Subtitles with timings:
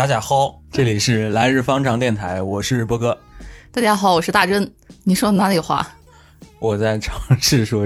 [0.00, 3.14] 大家好，这里是来日方长电台，我是波哥。
[3.70, 4.72] 大家好，我是大真。
[5.04, 5.86] 你说哪里话？
[6.58, 7.84] 我在尝试说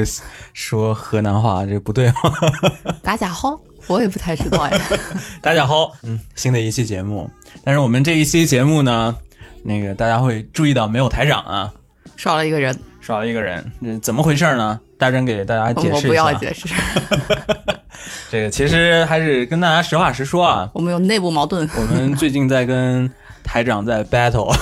[0.53, 2.15] 说河南话，这不对吗？
[3.03, 4.81] 大家好，我也不太知道呀。
[5.43, 7.29] 大家好，嗯，新的一期节目，
[7.65, 9.17] 但是我们这一期节目呢，
[9.65, 11.75] 那个大家会注意到没有台长啊，
[12.17, 14.79] 少了一个人，少了一个人，这怎么回事呢？
[14.97, 15.97] 大真给大家解释一下。
[15.97, 16.69] 我不要解释。
[18.31, 21.69] 这个其实还是跟大家实话实说啊，我们有内部矛盾。
[21.77, 23.11] 我们最近在跟
[23.43, 24.55] 台长在 battle，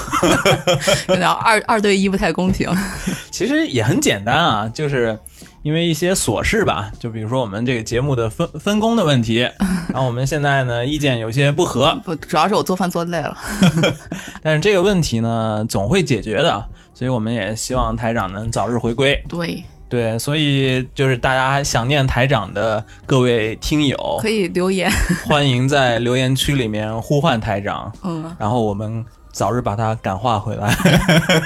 [1.09, 2.69] 有点二二对一不太公平。
[3.31, 5.19] 其实也很简单啊，就是
[5.63, 9.39] 因为一些琐事吧，就比如说我们这个节目的分分工的问题，
[9.89, 11.99] 然后我们现在呢意见有些不合。
[12.05, 13.37] 不，主要是我做饭做累了。
[14.43, 19.23] 但是这个问题呢总会解决的，所以我们也希望台长能早日回归。
[19.29, 19.63] 对。
[19.93, 24.91] 对，所以就是大家想念台长的各位听友， 可以留言，
[25.29, 30.75] 欢迎在留言区里面呼唤台长，嗯， 然后我们早日把他感化回来，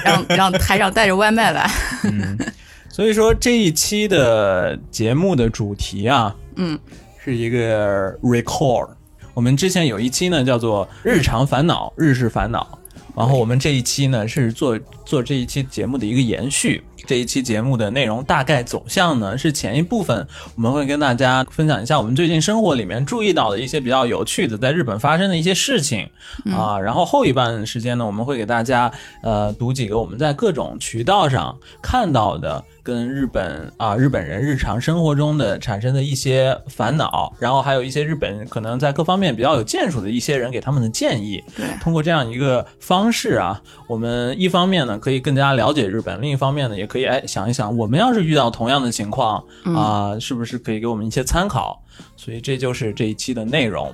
[0.01, 1.69] 让让台长带着外卖来。
[2.05, 2.39] 嗯，
[2.87, 6.79] 所以说这一期的节目的主题啊，嗯，
[7.21, 8.87] 是一个 record。
[9.33, 12.79] 我们之前有一期呢叫做日常烦恼，日式烦恼，
[13.13, 16.81] 然后我们这一期呢是做做这一期节目的一个延续。
[17.05, 26.09] 这一期节目的内容大概走向呢，是前一部分我们会跟大家分享一下我们最近生活里面注意到的一些比较有趣的在日本发生的一些事情
[26.51, 32.63] 啊，然后后一半时间呢，我们会给大家呃读几个我们在各种渠道上看到的。
[32.87, 41.43] 跟日本啊，日本人日常生活中的产生的一些烦恼，然后还有一些日本可能在各方面比较有建树的一些人给他们的建议。
[41.53, 49.43] 对，通过这样一个方式啊，我们一方面呢可以更加了解日本，另一方面呢也可以哎想一想，我们要是遇到同样的情况
[49.75, 51.79] 啊，是不是可以给我们一些参考？
[52.15, 53.93] 所以这就是这一期的内容。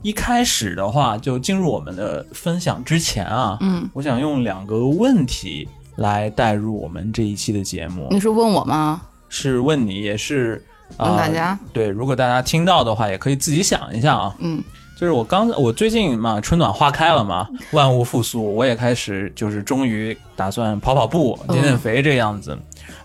[0.00, 5.68] 一开始的话，就进入我们的分享之前啊，嗯，我想用两个问题。
[5.96, 9.02] 来带入我们这一期的节目，你是问我吗？
[9.28, 10.64] 是问你，也是
[10.96, 11.58] 问大家。
[11.74, 14.34] 对，如果大家听到的话，也可以自己想一下啊。
[14.38, 14.62] 嗯，
[15.00, 22.54] 就是我刚，我最近嘛，春暖花开了嘛，万物复苏，我也开始就是终于打算跑跑步、减减肥这样子。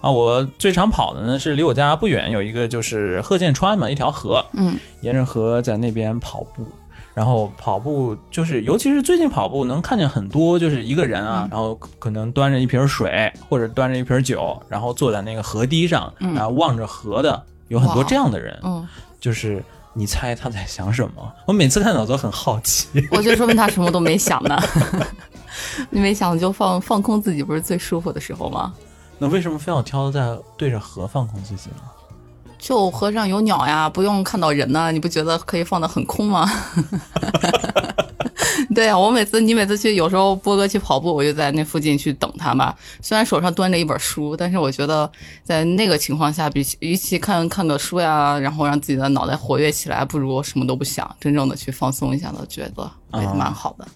[0.01, 4.45] 啊，我最常跑的呢是离我家不远有一个就是贺建川嘛，一条河。
[4.51, 6.67] 嗯，沿着河在那边跑步。
[7.13, 18.59] 然后跑步就是，尤其是最近跑步能看见很多，就是一个人啊，然后可能端着一瓶水或者端着一瓶酒，然后坐在那个河堤上，然后望着河的，有很多这样的人。
[18.65, 18.85] 嗯，
[19.21, 19.63] 就是
[19.97, 21.33] 你猜他在想什么？
[21.47, 22.87] 我每次看到都很好奇。
[23.09, 24.61] 我觉得说明他什么都没想呢。
[25.89, 28.73] 你没想就放放空自己，不是最舒服的时候吗？
[29.17, 31.77] 那为什么非要挑在对着河放空自己呢？
[32.57, 36.49] 就河上有鸟呀，不用看到人呢，你不觉得可以放得很空吗？
[38.75, 42.75] 对啊，我每次你每次去，有时候波哥去跑步，我就在那附近去等他嘛。
[43.01, 45.09] 虽然手上端着一本书，但是我觉得
[45.43, 53.87] 在那个情况下，比起与其看看个书呀，然后让自己的脑袋活跃起来，不如什么都不想，真正的去放松一下的，觉得也蛮好的。
[53.87, 53.91] 嗯，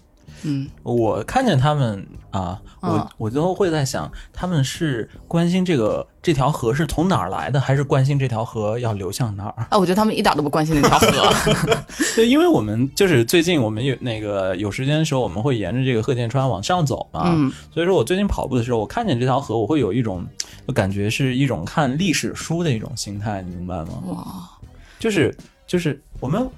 [0.82, 9.66] 我看见他们啊，我我最后会在想，他们是关心这个这条河是从哪儿来的，还是关心这条河要流向哪儿？
[9.70, 11.76] 啊，我觉得他们一点都不关心那条河。
[12.16, 17.24] 对，因为我们就是最近我们有那个有时间的时候，我们会沿着这个贺建川往上走嘛。
[17.26, 20.26] 嗯，所以说我最近跑步的时候，我看见这条河，我会有一种
[20.74, 23.88] 感觉是一种看历史书的一种心态，你明白吗？
[24.06, 24.24] 哇，
[24.98, 25.36] 就是。
[25.70, 26.50] 就是我们，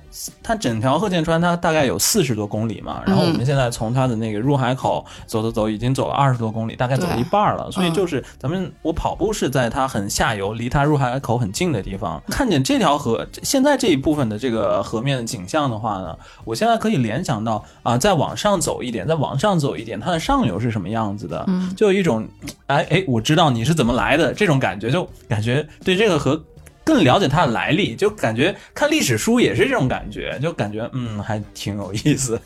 [0.43, 7.71] 它整条贺建川它大概有四十多公里嘛，然后我们现在从它的那个入海口走走走，已经走了二十多公里，大概走了一半了。
[7.71, 16.17] 所以就是咱们我跑步是在它很下游，离它入海口很近的地方，看见这条河现在这一部分的这个河面的景象的话呢，
[16.47, 21.47] 我现在可以联想到啊，再往上走一点，再往上走一点，它的上游是什么样子的？
[21.77, 22.27] 就有一种
[22.69, 26.43] 哎哎，我知道你是怎么来的这种感觉，就感觉对这个河。
[26.85, 32.41] 更了解它的来历，就感觉看历史书也是这种感觉，就感觉嗯，还挺有意思。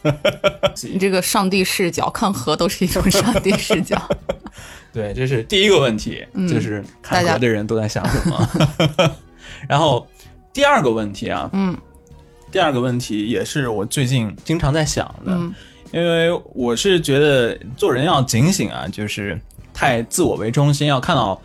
[0.82, 4.00] 你 这个上帝视角看河都是一种上帝视角。
[4.92, 9.16] 对，这是第一个问题，就是看河的人都在想什么。
[9.68, 10.06] 然后
[10.52, 11.76] 第二个问题啊，嗯，
[12.50, 15.32] 第二个问题也是我最近经常在想的，
[15.92, 19.38] 因为我是觉得做人要警醒啊，就是
[19.72, 21.40] 太自我为中心，要看到。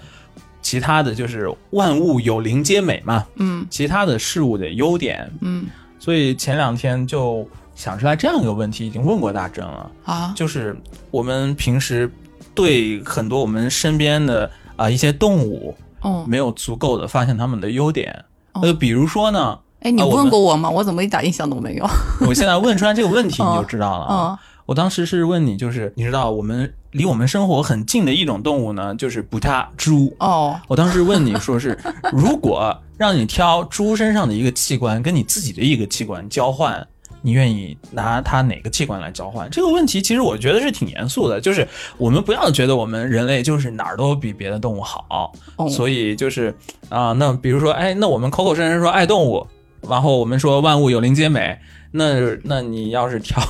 [0.61, 5.65] 其他的就是万物有灵皆美嘛，嗯，其他的事物的优点，嗯，
[5.99, 9.91] 所以前两天就想出来这样一个问题，已经问过大正了。
[10.05, 10.77] 啊，就是
[11.09, 12.09] 我们平时
[12.53, 18.23] 对很多我们身边的啊一些动物，哦，没有足够的发现它们的优点，
[18.53, 20.69] 呃，比如说呢，哎，你问过我吗？
[20.69, 21.89] 我怎么一点印象都没有？
[22.27, 24.31] 我现在问出来这个问题，嗯你就知道了啊。
[24.31, 24.37] 嗯
[24.67, 30.13] 我当时是问你，就是你知道我们离我们生活很近的一种动物呢，就是不它猪。
[30.19, 31.77] 哦，我当时问你说是，
[32.11, 36.85] 如果让你挑猪身上的一个器官跟你自己的一个器官交换，
[37.21, 39.49] 你愿意拿它哪个器官来交换？
[39.49, 41.67] 这个问题其实我觉得是挺严肃的，就是
[41.97, 46.53] 我们不要觉得我们人类就是哪儿都比别的动物好，哦所以就是
[46.89, 49.47] 啊、那比如说，哎，那我们口口声声说爱动物，
[49.87, 51.57] 然后我们说万物有灵皆美。
[51.91, 53.41] 那那你要是挑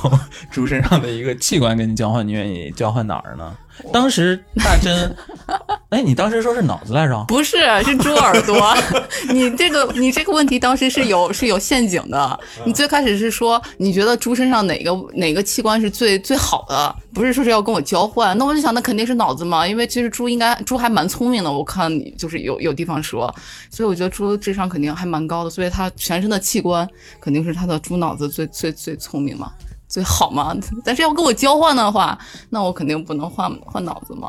[0.50, 3.56] 猪 身上的一个器官跟你交换，你愿意交换哪儿呢？
[3.92, 5.14] 当时大真，
[5.90, 7.24] 哎，你当时说是脑子来着？
[7.26, 8.74] 不是，是猪耳朵。
[9.32, 12.38] 你这个你这个问题当时是有是有陷阱的。
[12.64, 18.36] 你最开始是说你觉得猪身上哪个哪个器官是最最好的，不是说是要跟我交换。
[18.38, 21.50] 那我就想，那肯定是脑子嘛，因为其实猪应该猪还蛮聪明的。
[21.50, 23.34] 我看你就是有有地方说，
[23.70, 26.88] 所以我觉得猪智商肯定还蛮高的，所以它全身的器官
[27.20, 29.50] 肯定是它的猪脑子最最最聪明嘛。
[29.92, 32.18] 最好嘛， 但是要跟我交换的话，
[32.48, 34.28] 那我肯定不能换换脑子嘛。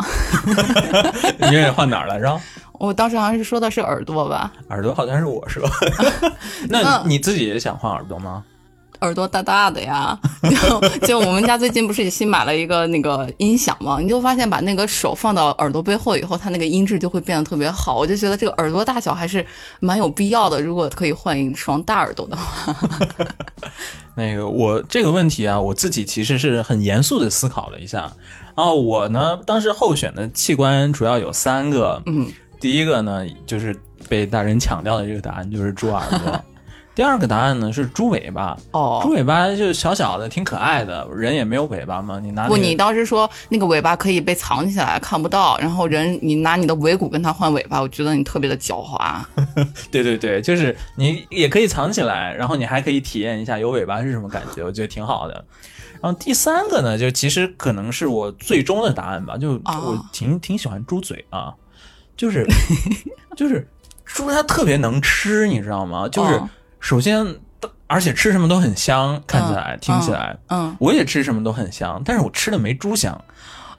[1.39, 2.37] 你愿意换哪儿来着？
[2.73, 5.63] 我当时好像是说的是耳朵吧，耳朵好像是我说，
[6.67, 8.43] 那你自己也想换耳朵吗？
[9.03, 17.97] 耳朵大大的呀，就 就我们家最近不是也新买了一个那个音响嘛，你就发现把那个手放到耳朵背后以后，它那个音质就会变得特别好。
[17.97, 19.45] 我就觉得这个耳朵大小还是
[19.81, 22.75] 蛮有必要的，如果可以换一双大耳朵的话。
[24.15, 28.11] 那个我这个问题啊，我自己其实是很严肃的思考了一下。
[28.55, 33.75] 然后我呢，当时候选的器官主要有三个，嗯，第一个呢就是
[34.07, 36.39] 被大人抢掉的这个答案，就是猪耳朵。
[36.95, 49.19] 第二个答案呢是猪尾巴，哦猪哦，尾巴就小小的，挺可爱的，人也没有尾巴嘛，你拿、那不，你当时说那个尾巴可以被藏起来看不到，然后人你拿你的尾骨跟它换尾巴，我觉得你特别的狡猾。
[49.89, 55.33] 对对对，就是你也可以藏起来，然后你还可以体验一下有尾巴是什么感觉，我觉得挺好的。
[55.99, 61.51] 然后第三个呢，就其实可能是我最终的答案吧，就啊我挺挺喜欢猪嘴啊，
[62.15, 62.45] 就是
[63.35, 63.67] 就是
[64.05, 66.07] 猪它特别能吃，你知道吗？
[66.07, 66.49] 就是哦
[66.83, 67.25] 首先，
[67.87, 73.19] 而且吃什么都很香，看起来、听起来，嗯，我也吃什么都很香，但是我吃的没猪香。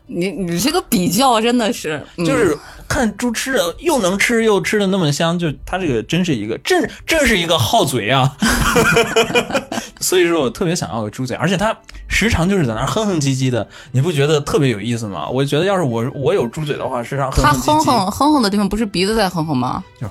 [0.07, 2.57] 你你这个比较真的是，嗯就是
[2.89, 8.37] 看猪吃的又能吃又吃的那么香，就它这个真是一个这这是一个好嘴啊，
[10.01, 15.29] 所以说我特别想要个猪嘴，而且它时常就是在那哼哼唧唧的，你不觉得特别有意思吗？
[15.29, 19.83] 我觉得要是我我有猪嘴的话，时常哼哼唧唧，哼哼哼哼的地方不是鼻子在哼哼吗？
[19.99, 20.11] 然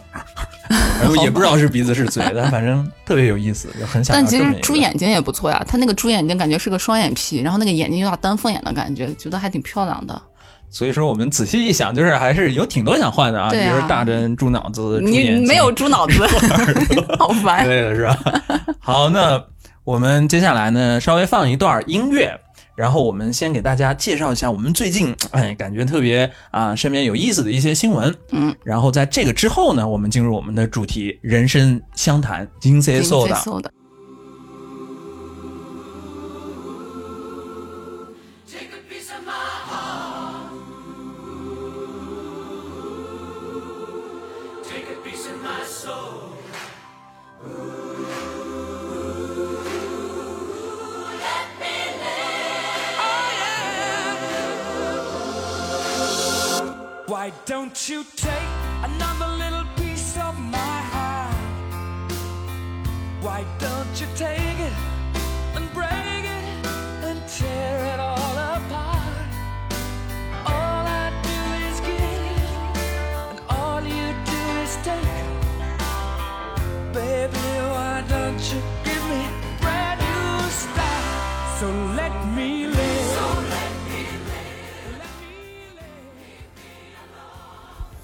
[1.07, 10.21] 后也不知道 是鼻子是嘴，但反正特别有意思，就很想要但其实猪眼睛也不错呀，它那个猪眼睛感觉是个双眼皮，然后那个眼睛有点丹凤眼的感觉，觉得还挺漂亮的。
[10.69, 16.25] 所以说我们仔细一想，就是还是有挺多想换的啊，啊比如说大针、猪脑子、猪眼睛你没有猪脑子
[17.19, 17.63] 好之烦。
[17.63, 18.17] 对的是吧？
[18.79, 19.39] 好，那
[19.83, 22.35] 我们接下来呢，稍微放一段音乐，
[22.75, 33.71] 然后我们先给大家介绍一下我们最近哎感觉特别啊身边有意思的一些新闻，嗯，然后在这个之后呢，我们进入我们的主题人生相谈金 C 金 so 的。
[57.23, 58.49] Why don't you take
[58.83, 61.33] another little piece of my heart?
[63.21, 64.43] Why don't you take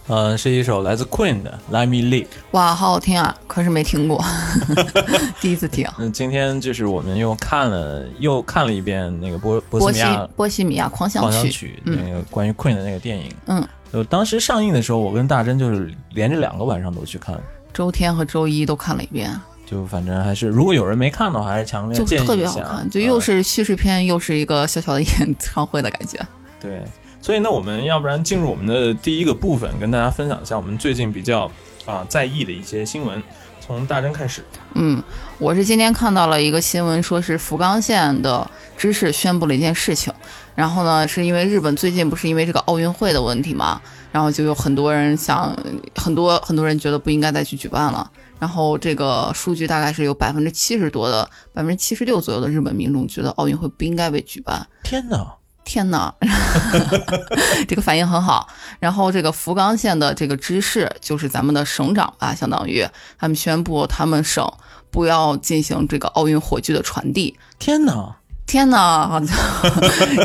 [0.09, 2.23] 呃，是一首来自 Queen 的《Let Me Live》。
[2.51, 3.35] 哇，好好听啊！
[3.45, 4.19] 可是没听过，
[5.39, 5.87] 第一次听。
[5.99, 13.31] 嗯，今天就是我们又看了又看了一遍那个波波波西米亚波西米亚狂想狂想曲，嗯那个关于 Queen 的那个电影。
[13.45, 13.63] 嗯，
[13.93, 17.39] 就当时上映的时候，我跟大珍就是连着两个晚上都去看，
[17.71, 22.47] 周天和周一都看了一遍，就反正还是，如果有人没看的话，还是强烈就建议特别。
[22.47, 26.19] 好看，就又呃是叙事片，又是一个小小的演唱会的感觉。
[26.59, 26.83] 对，
[27.21, 31.51] 所以呢，我们要不然进入我们的第一个部分，跟大家分享一下我们最近比较
[31.85, 33.21] 啊、在意的一些新闻。
[33.61, 35.03] 从大珍开始，嗯，
[35.37, 40.11] 我是今天看到了一个新闻，说是福冈县的知事宣布了一件事情，
[40.55, 43.79] 然后呢，是因为日本最近不是因为这个奥运会的问题嘛，
[44.11, 45.55] 然后就有很多人想，
[45.93, 48.09] 很多很多人觉得不应该再去举办了，
[48.39, 54.67] 然后这个数据大概是有百分之七十多的，百分之七十六左右的日本民众觉得奥运会不应该被举办。
[54.83, 55.38] 天哪！
[55.69, 56.11] 天呐，
[57.69, 58.47] 这个反应很好。
[58.79, 62.83] 然后这个福冈县的这个知事，就是咱们的省长吧，相当于
[63.19, 64.51] 他们宣布他们省
[64.89, 67.37] 不要进行这个奥运火炬的传递。
[67.59, 68.15] 天哪！
[68.47, 69.21] 天呐，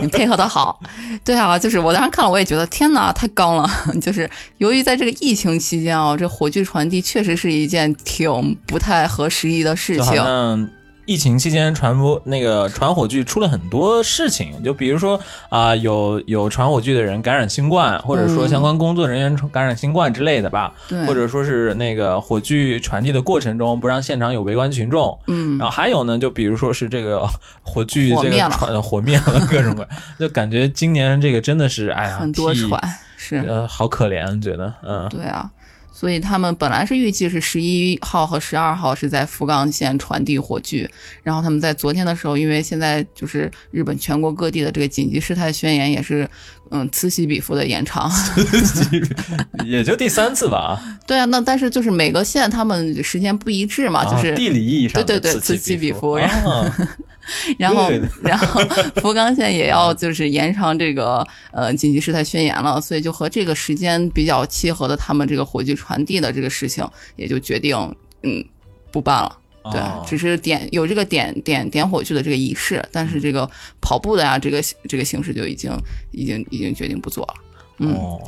[0.00, 0.80] 你配合的好，
[1.22, 3.68] 对啊，就是我当时看了，我也觉得天呐，太刚了。
[4.00, 10.70] 就是由于在这个疫情期间啊，这火炬传递确实是一件挺不太合时宜的事情。
[11.04, 25.18] 像疫情期间传播那个传火炬出了很多事情，就比如说啊、有有传火炬的人感染新冠，或者说嗯相关工作人员感染新冠之类的吧，对，或者说是那个火炬传递的过程中不让现场有围观群众。
[25.26, 25.58] 嗯。
[25.58, 27.28] 然后还有呢，就比如说是这个哦
[27.62, 29.86] 火炬这个传火灭了各种各，
[30.18, 32.68] 就感觉今年这个真的是哎呀，很多是。
[33.46, 35.50] 呃，好可怜，觉得嗯，对啊，
[36.04, 40.86] 所以他们本来是预计是十一号和十二号是在福冈县传递火炬，
[41.22, 46.28] 然后他们在昨天的时候，因为现在就是日本全国各地的这个紧急事态宣言也是
[46.70, 48.12] 嗯此起彼伏的延长。
[49.64, 56.10] 也就第三次吧，对啊，那但是就是每个县他们时间不一致嘛，就是、啊地理意义上的对对对此此起彼彼伏。
[56.10, 56.30] 啊
[57.58, 57.90] 然后
[58.22, 58.60] 然后
[58.96, 67.76] 福冈县也要就是延长这个呃紧急事态宣言了，所以就和这个时间比较契合的他们这个火炬传递的这个事情，也就决定
[68.22, 68.44] 嗯
[68.90, 69.38] 不办了。
[69.72, 73.50] 对，哦只是点有这个点点点火炬的这个仪式，但是这个
[73.80, 75.72] 跑步的呀，这个这个形式就已经
[76.10, 77.34] 已经已经决定不做了。
[77.78, 78.20] 嗯，哦，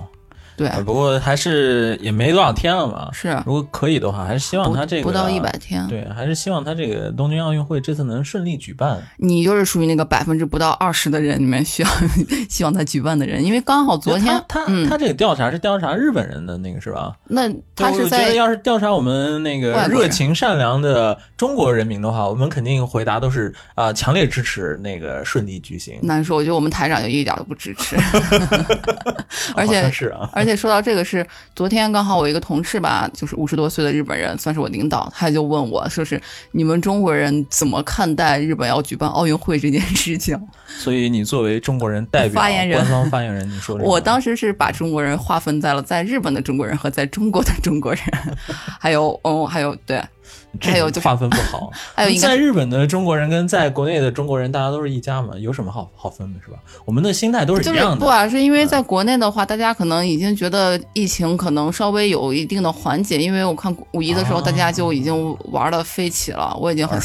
[0.56, 3.10] 对，啊不过还是也没多少天了嘛。
[3.12, 5.86] 是如果可以的话，还是希望他这个不到一百天。
[5.88, 9.02] 对，还是希望他这个东京奥运会这次能顺利举办。
[9.18, 11.88] 你就是属于那个百分之不到二十的人里面需要
[12.48, 17.14] 希望他举办的人，因为刚好昨天他他、嗯他这个调查是调查日本人的那个是吧？
[17.28, 25.98] 那他对我觉是在得要是调查我们那个热情善良的中国人民的话，我们肯定回答都是啊、强烈支持那个顺利举行。
[26.02, 27.96] 难说，我觉得我们台长就一点都不支持
[29.54, 36.21] 而且像是啊，而且说到这个是昨天刚好我一个同事吧，就是五十多岁的日本人，算是我领导，他就问我说是
[36.53, 40.41] 你们中国人怎么看待日本要举办奥运会这件事情？
[40.79, 48.03] 所以你作为中国人代表、发言人官方发言人，你说我当时是把中国人划分在了在日本的中国人和在中国的中国人，
[48.79, 50.15] 还有哦，还有对，这
[50.61, 51.71] 还有就划分不好。
[51.95, 56.59] 还有在日本的中国人跟在国内的中国人，大家都是一家嘛，有什么好好分的，是吧？
[56.85, 57.97] 我们的心态都是就是一样的。
[57.97, 66.99] 不啊，是因为在国内的话，大家可能已经觉得疫情可能稍微有一定的缓解，因为我看五一的时候，啊大家就已经玩的飞起了，我已经很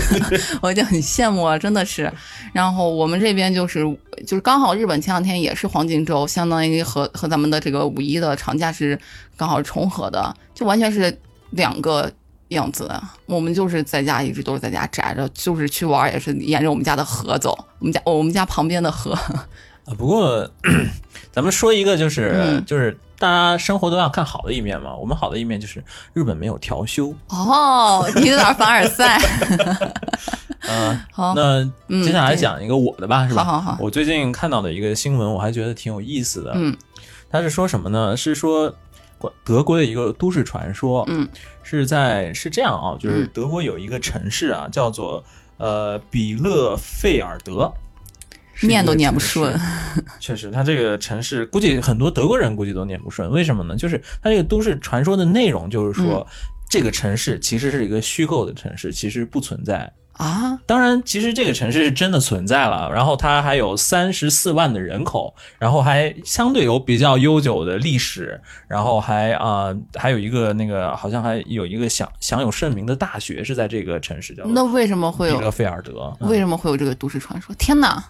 [0.62, 2.10] 我已经很羡慕了，真的是。
[2.52, 3.84] 然后我们这边就是
[4.26, 8.98] 就是刚好日本前两天也是黄金周，相当于和和咱们的这个五一的长假是
[9.36, 11.18] 刚好重合的，就完全是
[11.50, 12.10] 两个。
[12.48, 12.90] 样子，
[13.26, 19.12] 我们就是在家，一直都是在家宅着，就是去玩也是沿着我们家的河走，我们家我们家旁边的河，
[19.86, 20.48] 啊，不过
[21.32, 24.94] 咱们说一个，就是、嗯就是大家生活都要看好的一面嘛。
[24.94, 27.14] 我们好的一面就是日本没有调休。
[27.28, 29.18] 哦，你有点凡尔赛。
[30.68, 33.44] 嗯、好，那嗯接下来讲一个我的吧，是吧？
[33.44, 36.52] 好好好我最近看到的一个新闻，我还觉得挺有意思的。
[36.54, 36.76] 嗯，
[37.30, 38.16] 他是说什么呢？
[38.16, 38.85] 是说关
[39.44, 41.04] 德国的一个都市传说。
[41.08, 41.28] 嗯，
[41.62, 45.22] 是在是这样啊，就是嗯德国有一个城市啊，叫做
[45.58, 47.72] 呃比勒费尔德。
[48.62, 49.54] 念都念不顺。
[50.18, 53.76] 确实，它这个城市估计很多德国人估计都念不顺，为什么呢？
[53.76, 56.26] 就是它这个都市传说的内容，就是说、
[56.68, 59.92] 这个城市其实是一个虚构的城市，其实不存在。
[60.12, 75.36] 啊，当然，其实这个城市是真的存在了，然后它还有三十四万的人口，然后还相对有比较悠久的历史，然后还啊、还有一个那个好像还有一个享享有盛名的大学是在这个城市，叫那为什么会有？
[75.36, 76.16] 比勒费尔德。
[76.20, 77.54] 嗯为什么会有这个都市传说？
[77.56, 78.02] 天哪！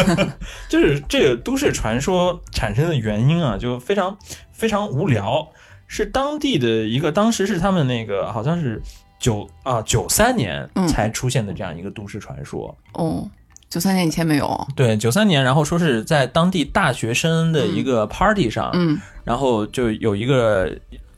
[0.70, 4.16] 就是这个都市传说产生的原因啊，就非常
[4.52, 5.46] 非常无聊，
[5.86, 8.80] 是当地的一个，当时是他们那个好像是
[9.18, 12.76] 九啊九三年嗯才出现的这样一个都市传说。
[12.94, 13.28] 哦，
[13.68, 14.66] 九三年以前没有。
[14.74, 20.70] 对，九三年，然后说是在当地大学生的一个 party 上，嗯然后就有一个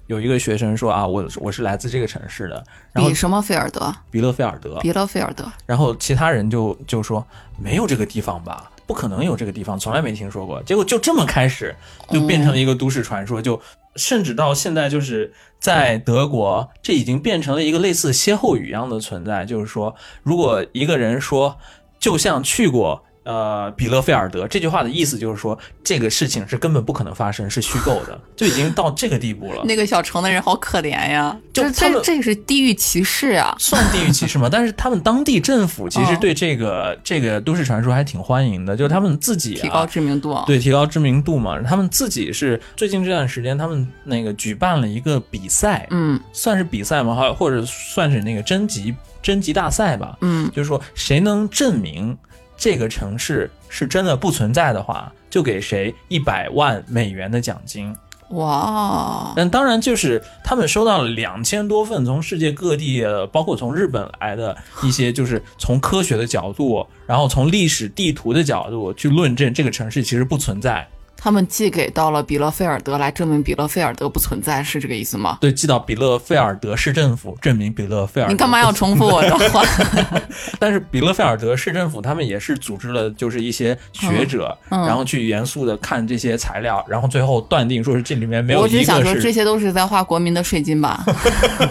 [0.06, 3.94] 有一个学生说啊，我我是来自这个城市的，然后比什么菲尔德？
[4.10, 5.44] 比勒菲尔德，比勒菲尔德。
[5.66, 7.26] 然后其他人就就说
[7.58, 10.62] 没有这个地方吧，不可能有这个地方，从来没听说过。
[10.62, 11.75] 结果就这么开始，
[12.10, 13.60] 就变成了一个都市传说，就
[13.98, 19.44] 甚至到现在就是在德国，这已经变成了一个类似歇后语一样的存在。
[19.44, 21.58] 就是说，如果一个人说
[21.98, 23.04] 就像去过。
[23.28, 29.62] 呃比勒菲尔德这句话的意思就是说这个事情是根本不可能发生，是虚构的，就已经到这个地步了。
[29.64, 33.54] 那个小城的人好可怜呀，这就他们这这是地域歧视啊！
[33.61, 34.49] 算地域歧视吗？
[34.50, 41.61] 但是他们当地政府其实哦对这个、这个都市传说还挺欢迎的，就是他们自己、啊、提高知名度。，对，提高知名度嘛。
[41.62, 47.14] 他们自己是最近这段时间，他们那个举办了一个比赛，嗯算是比赛吗？
[47.14, 50.16] 还或者算是那个征集征集大赛吧。
[50.23, 52.16] 嗯，就是说谁能证明
[52.58, 57.94] 这个城市是真的不存在的话，就给谁一百万美元的奖金。
[58.30, 70.86] 哇，但当然，就是他们收到了两千多份从世界各地，呃包括从日本来的一些，就是从科学的角度，然后从历史地图的角度去论证这个城市其实不存在。
[71.20, 75.38] 他们寄给到了比勒菲尔德来证明比勒菲尔德不存在，是这个意思吗？
[75.40, 78.32] 对，寄到比勒菲尔德市政府，证明比勒菲尔德。
[78.32, 78.72] 你干嘛要？
[78.72, 79.62] 重复我的话？
[80.60, 91.04] 但是比勒菲尔德市政府他们也是组织了，就是一些学者，嗯嗯然后去严肃的看这些材料，然后最后断定说是这里面没有我只想说，这，些都是在花国民的税金吧，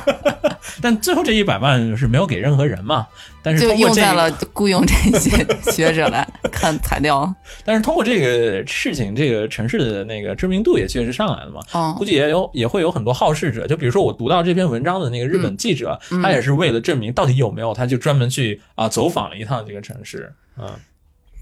[0.82, 3.08] 但最后这一百万是没有给任何人嘛。
[3.44, 7.34] 但是就用在了雇佣这些学者来看材料。
[7.64, 11.60] 但是通过这个事情，这个城市的那个知名度也确实上来了嘛。
[11.74, 20.32] 哦估计也有也会有很多好事者，就比如说我读到这篇文章的那个日本记者，嗯他也是为了证明到底有没有，他就专门去啊走访了一趟这个城市。
[20.58, 20.70] 嗯，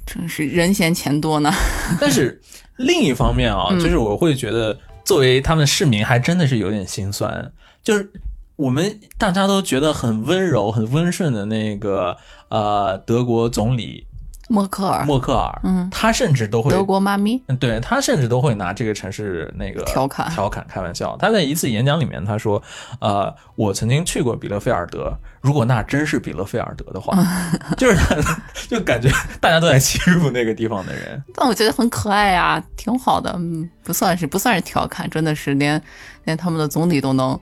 [0.07, 1.51] 真是人嫌钱多呢。
[2.01, 2.41] 但是
[2.77, 7.51] 另一方面啊，嗯就是我会觉得作为他们市民，还真的是有点心酸，
[7.83, 8.11] 就是。
[8.57, 12.15] 我们大家都觉得很温柔、很温顺的那个
[12.47, 14.07] 呃德国总理
[14.47, 21.17] 默克尔，默克尔，嗯他甚至都会德国妈咪，嗯，对他甚至都会拿这个城市那个调侃调侃开玩笑。
[21.17, 22.61] 他在一次演讲里面他说
[23.01, 27.17] ：“呃，我曾经去过比勒菲尔德，如果那真是比勒菲尔德的话，
[27.75, 28.39] 就是他
[28.69, 29.09] 就感觉
[29.41, 31.23] 大家都在欺负那个地方的人。
[31.33, 33.31] 但我觉得很可爱呀、挺好的。
[33.37, 35.81] 嗯，不算是不算是调侃，真的是连
[36.25, 37.39] 连他们的总理都能，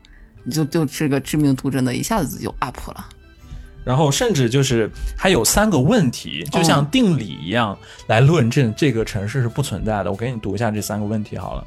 [0.49, 3.06] 就就这个知名度真的一下子就 up 了。
[3.84, 10.12] 然后甚至就是还有三个问题，就像定理一样来论证这个城市是不存在的。
[10.12, 11.63] 我给你读一下这三个问题好了。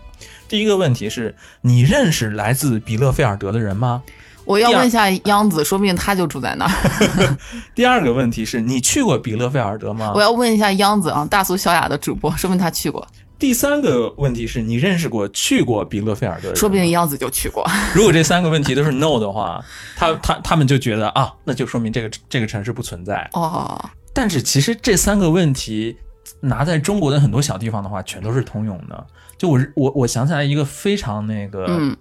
[0.49, 4.03] 第一个问题是你认识来自比勒菲尔德的人吗？
[4.45, 7.37] 我要问一下央子，说不定他就住在那儿。
[7.75, 10.21] 第二个问题是你去过比勒菲尔德吗我？
[10.21, 13.05] 要问一下央子啊，大俗小雅的主播，说不定他去过，
[13.39, 16.57] 第三个问题是你认识过去过比勒菲尔德人？
[16.57, 17.65] 说不定样子就去过。
[17.95, 19.63] 如果这三个问题都是 no 的话，
[19.95, 23.29] 他他他们就觉得啊，那就说明这个这个城市不存在。
[23.35, 23.79] 哦，
[24.15, 25.97] 但是其实这三个问题
[26.41, 29.07] 拿在中国的很多小地方的话，全都是通用的。
[29.37, 31.95] 就我我我想起来一个非常那个，嗯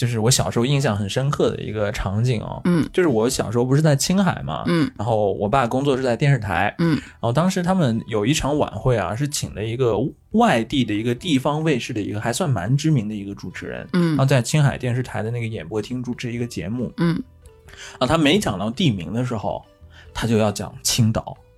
[0.00, 9.98] 就是我小时候印象很深刻的一个场景哦，嗯就是我小时候不是在青海嘛，嗯然后我爸工作是在电视台，嗯然后当时他们有一场晚会啊，是请了一个
[10.30, 17.22] 外地的一个地方卫视的一个还算蛮知名的一个主持人，嗯然后嗯在青海电视台的那个演播厅主持一个节目，嗯，
[17.98, 19.62] 啊，他没讲到地名的时候，
[20.14, 21.49] 他就要讲青岛；就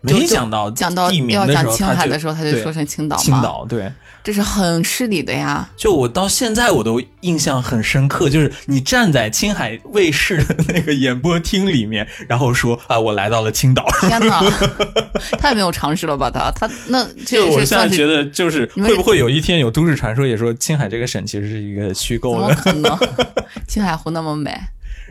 [0.00, 3.22] 没讲到讲到地名要讲的时候，青海的时候，他就说成青岛嘛。
[3.22, 3.92] 青岛，对。
[4.20, 5.66] 这是很失礼的呀。
[5.74, 13.86] 就我到现在我都印象很深刻，就是你站在青海卫视的那个演播厅里面，然后说啊，我来到了青岛。
[14.00, 14.42] 天哪，
[15.38, 16.50] 太没有常识了吧他？
[16.50, 22.54] 他那这我现在觉得，就是会不会有一天有都市传说也说青海这个省其实是一个虚构怎么的？
[22.56, 22.98] 可能？
[23.66, 24.54] 青海湖那么美，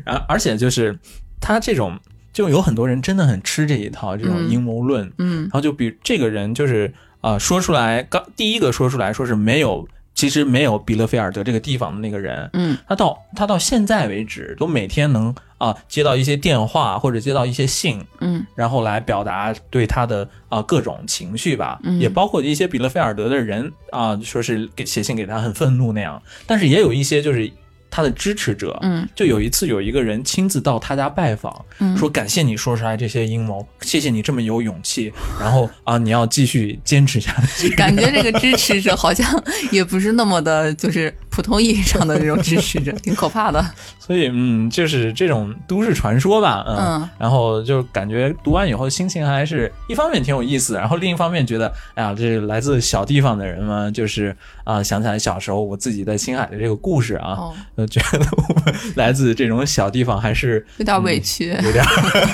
[0.06, 0.96] 然后而且就是
[1.42, 1.98] 他这种，
[2.38, 4.48] 就有很多人真的很吃这一套这种嗯。
[4.48, 5.42] 阴谋论，嗯。
[5.46, 12.78] 然后就比这个人就是啊、呃说出来，刚第一个说出来说是没有，其实没有比勒菲尔德这个地方的那个人，嗯。
[12.88, 18.46] 他到他到现在为止都每天能啊、接到一些电话或者接到一些信，嗯。
[18.54, 22.00] 然后来表达对他的啊、各种情绪吧，嗯。
[22.00, 27.52] 也包括一些比勒菲尔德的人啊、说是给写信给他很愤怒那样，但是也有一些就是
[27.98, 37.70] 他的支持者，嗯就有一次有一个人亲自到他家拜访，嗯说感谢你说出来这些阴谋，谢谢你这么有勇气， 然后啊你要继续坚持下去。
[37.70, 39.28] 感觉这个支持者好像
[39.72, 43.64] 也不是那么的，就是普通意义上的这种支持者， 挺可怕的。
[44.00, 47.10] 所以嗯，就是这种都市传说吧，嗯，嗯。
[47.20, 61.56] 然后就感觉读完以后心情还是一方面挺有意思，然后另一方面觉得，哎呀，这来自小地方的人嘛，就是啊、想起来小时候我自己在青海的这个故事啊，哦，就觉得我们来自这种小地方还是有点委屈。
[61.62, 61.86] 有点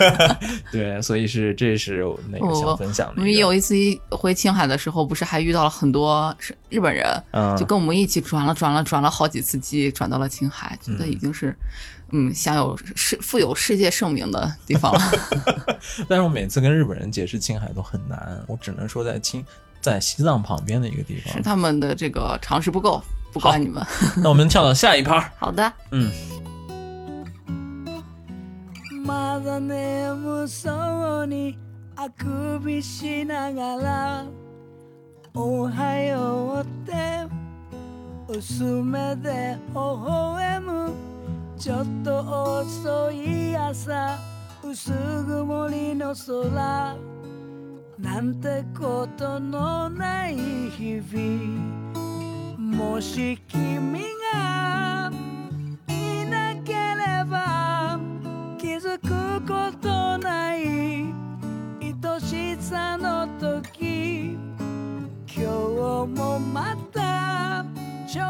[0.72, 3.76] 对，所以是这是我那个想分享我们的一个，有一次
[4.12, 6.34] 回青海的时候，不是还遇到了很多
[6.70, 11.55] 日本人，嗯，就跟我们一起转了转了转转了好几次机，转到了青海，觉得已经是
[12.13, 15.01] 嗯享有世富有世界盛名的地方了。
[16.09, 19.45] 但是我每次跟日本人解释青海都很难，我只能说在青
[19.81, 21.33] 在西藏旁边的一个地方。
[21.33, 23.85] 是他们的这个常识不够，不好怪你们。
[24.17, 26.11] 那我们跳到下一趴，好的，嗯，
[29.05, 31.57] まだ眠そうに
[31.97, 34.27] あくびしながら
[35.35, 36.93] おはようって
[38.28, 40.94] 薄めで微笑む
[41.58, 44.18] ちょっと遅い朝
[44.64, 46.96] 薄曇りの空
[48.00, 50.36] なんてことのない
[50.72, 51.84] 日々
[52.58, 54.02] もし君
[54.34, 55.12] が
[55.90, 58.00] いなければ
[58.58, 61.14] 気づくことない
[61.82, 64.38] 愛しさの時
[65.28, 65.42] 今日
[66.08, 66.93] もまた
[68.13, 68.25] ちょ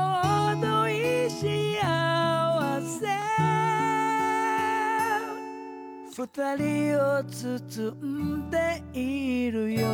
[0.52, 1.40] うどいい幸
[2.82, 3.06] せ
[6.16, 9.86] 二人を包んでいるよ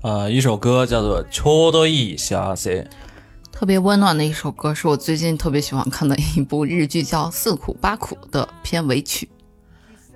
[0.00, 2.84] 呃，一首歌叫做《ちょうどいい幸せ》，
[3.50, 9.28] 特别温暖的一首歌，是我最近特别喜欢看的一部日剧，叫《四苦八苦》的片尾曲。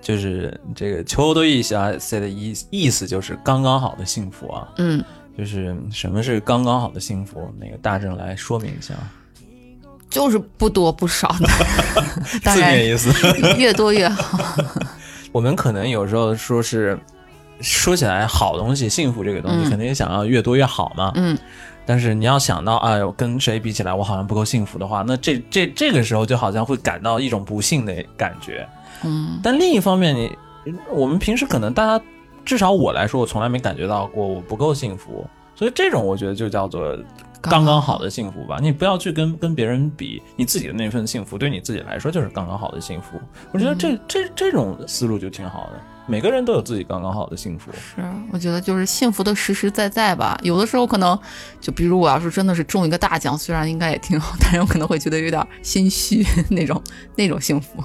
[0.07, 4.69] 就是这个“ちょうどいい幸せ”的意意思就是刚刚好的幸福啊。
[4.79, 5.03] 嗯，
[5.39, 7.53] 就是什么是刚刚好的幸福？
[7.61, 8.95] 那个大正来说明一下，
[10.11, 11.49] 就是不多不少的，
[12.43, 13.11] 当字然面意思。
[13.57, 14.39] 越多越好。
[15.31, 16.99] 我们可能有时候说是
[17.61, 21.13] 说起来好东西，幸福这个东西，嗯肯定想要越多越好嘛。
[21.15, 21.39] 嗯，
[21.87, 28.69] 但是你要想到，哎呦，跟谁比起来，我好像不够幸福的话，那这这这个时候就好像会感到一种不幸的感觉。
[29.04, 30.32] 嗯，但另一方面，你
[30.90, 32.04] 我们平时可能大家，
[32.44, 36.98] 至少我来说，我从来没感觉到过我不够幸福，所以这种我觉得就叫做
[37.42, 38.58] 刚刚好的幸福吧。
[38.62, 43.20] 你不要去跟跟别人比，你自己的那份幸福对你自己来说就是刚刚好的幸福。
[43.52, 45.80] 我觉得这这这种思路就挺好的。
[46.10, 47.70] 每个人都有自己刚刚好的幸福。
[47.74, 50.40] 是，我觉得就是幸福的实实在在吧。
[50.42, 51.20] 有的时候可能，
[51.60, 56.82] 就比如我要是真的是中一个大奖，虽然应该也挺好，但是我可能会觉得有点心虚 那种
[57.16, 57.84] 那种幸福。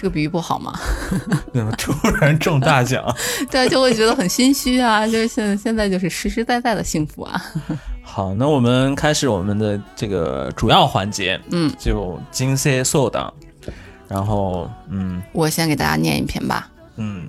[0.00, 0.72] 这个比喻不好吗？
[1.52, 3.04] 怎么突然中大奖？
[3.50, 5.06] 对，就会觉得很心虚啊。
[5.06, 7.42] 就是现现在就是实实在在的幸福啊。
[8.02, 13.30] 好，那我们开始我们的这个主要环节，嗯，就金色素的。
[14.08, 16.70] 然后，嗯我先给大家念一篇吧。
[16.96, 17.28] 嗯，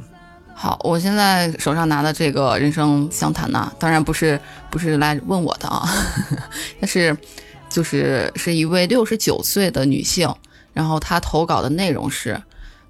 [0.55, 5.87] 好，我现在手上拿的这个人生相谈呢，当然不是不是来问我的啊，
[6.79, 7.15] 但是
[7.69, 10.33] 就是是一位六十九岁的女性，
[10.73, 12.41] 然后她投稿的内容是，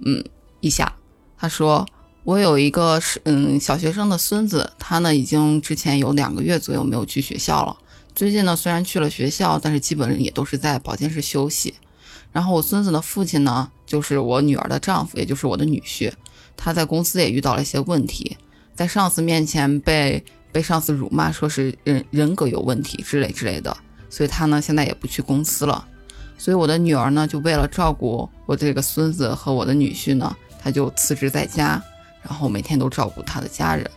[0.06, 0.24] 嗯，
[0.60, 0.94] 一下
[1.38, 1.86] 他说。
[2.24, 7.76] 我有一个是嗯小学生的孙子，他呢已经之前有两个月左右没有去学校了。
[8.14, 11.74] 最近呢虽然去了学校，但是基本也都是在保健室休息。
[12.32, 16.14] 然后我孙子的父亲呢，就是我女儿的丈夫，也就是我的女婿。
[16.56, 18.38] 他在公司也遇到了一些问题，
[18.76, 23.76] 在上司面前被被上司辱骂，说是人人格有问题之类之类的，
[24.12, 25.88] 所以他呢现在也不去公司了。
[26.42, 31.80] 所以我的女儿呢，就为了照顾我这个孙子和我的女婿呢，她就辞职在家，
[32.24, 33.88] 然后每天都照顾他的家人。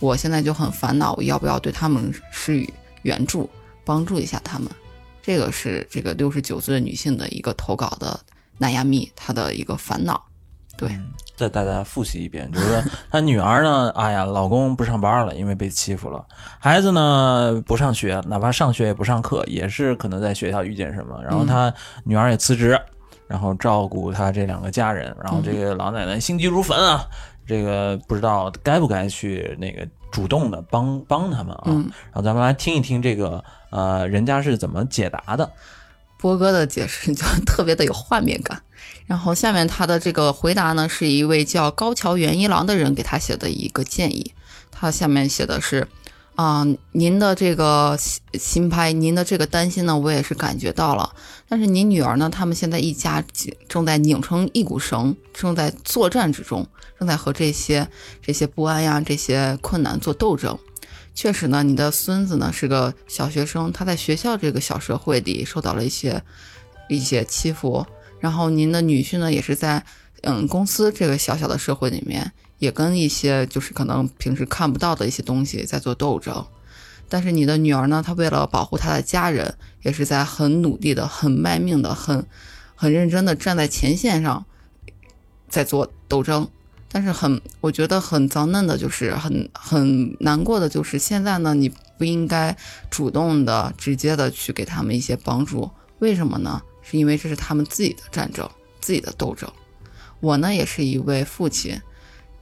[0.00, 2.68] 我现在就很烦恼，我要不要对他们施予
[3.02, 3.48] 援助，
[3.84, 4.68] 帮助一下他们？
[5.22, 8.18] 这个是这个六十九岁的女性的一个投稿的
[8.58, 10.20] 南亚蜜，她的一个烦恼。
[10.76, 10.88] 对，
[11.36, 16.24] 再带大家复习一遍，就是说 他女儿呢，哎呀，老公不上班了，因为被欺负了；
[16.58, 21.72] 孩子呢不上学，哪怕上学也不上课，也是可能在学校遇见什么，然后他
[22.04, 22.80] 女儿也辞职，
[23.28, 27.06] 然后照顾他这两个家人，然后这个老奶奶心急如焚啊，
[27.46, 31.64] 这个不知道该不该去那个主动的帮帮他们啊。
[31.66, 31.82] 嗯。
[32.06, 35.50] 然后咱们来听一听这个呃人家是怎么解答的。
[36.18, 38.62] 波哥的解释就特别的有画面感。
[39.06, 44.32] 然后下面他的这个回答呢，是一位叫高桥元一郎的人给他写的一个建议。
[44.70, 45.86] 他下面写的是，
[46.34, 51.14] 啊、您的这个心心拍，您的这个担心呢，我也是感觉到了。
[51.48, 53.22] 但是您女儿呢，他们现在一家
[53.68, 56.66] 正在拧成一股绳，正在作战之中，
[56.98, 57.86] 正在和这些
[58.22, 60.58] 这些不安呀、这些困难做斗争。
[61.14, 66.22] 确实呢，你的孙子呢是个小学生，他在学校这个小社会里受到了一些
[66.88, 67.86] 一些欺负，
[68.22, 69.84] 然后您的女婿呢也是在
[70.20, 72.30] 嗯公司这个小小的社会里面，
[72.60, 76.46] 也跟一些就是可能平时看不到的一些东西在做斗争。
[77.08, 82.24] 但是你的女儿呢，她为了保护她的家人，也是在很努力的、很卖命的、很
[82.76, 84.46] 很认真的站在前线上，
[85.48, 86.48] 在做斗争。
[86.94, 92.56] 但是很，我觉得很遭嫩的，就是很很难过的，就是现在呢，你不应该
[92.88, 95.68] 主动的、直接的去给他们一些帮助。
[95.98, 96.62] 为什么呢？
[96.82, 98.48] 是因为这是他们自己的战争、
[98.80, 99.50] 自己的斗争。
[100.20, 101.80] 我呢，也是一位父亲，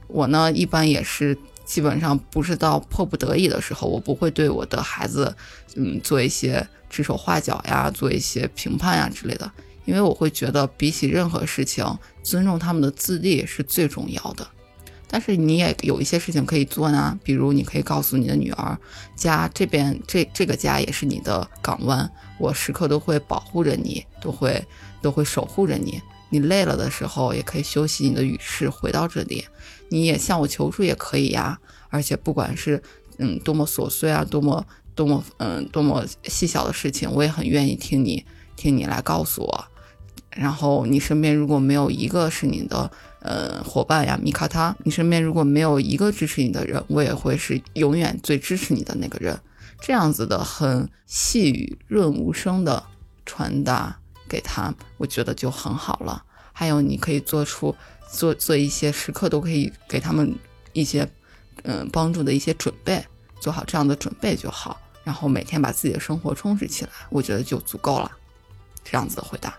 [0.07, 5.35] 我呢，一般也是基本上不是到迫不得已的时候，我不会对我的孩子，
[5.75, 9.51] 嗯，做一些指手画脚呀，做一些评判呀之类的。
[9.85, 11.83] 因为我会觉得，比起任何事情，
[12.21, 14.47] 尊重他们的自立是最重要的。
[15.07, 18.77] 但是你也有一些事情可以做呢，比如你可以告诉你的女儿，
[19.15, 22.09] 家这边这这个家也是你的港湾，
[22.41, 24.65] 我时刻都会保护着你，都会
[25.01, 26.01] 都会守护着你。
[26.29, 29.45] 你累了的时候，也可以休息你的语室，回到这里。
[29.89, 31.59] 你也向我求助也可以呀。
[31.89, 32.81] 而且不管是
[33.17, 38.25] 嗯多么琐碎啊，多么多么嗯多么细小的事情，我也很愿意听你
[38.55, 39.65] 听你来告诉我。
[40.33, 49.37] 然后你身边如果没有一个是你的呃伙伴呀，米卡他，你身边如果没有一个支持你的人，我也会是永远最支持你的那个人。
[49.81, 52.81] 这样子的很细雨润无声的
[53.25, 56.23] 传达给他，我觉得就很好了。
[56.53, 57.75] 还有你可以做出
[58.09, 60.37] 做做一些时刻都可以给他们
[60.73, 61.09] 一些
[61.63, 63.03] 嗯帮助的一些准备，
[63.39, 64.79] 做好这样的准备就好。
[65.03, 68.11] 然后每天把自己的生活充实起来，我觉得就足够了。
[68.83, 69.57] 这样子的回答。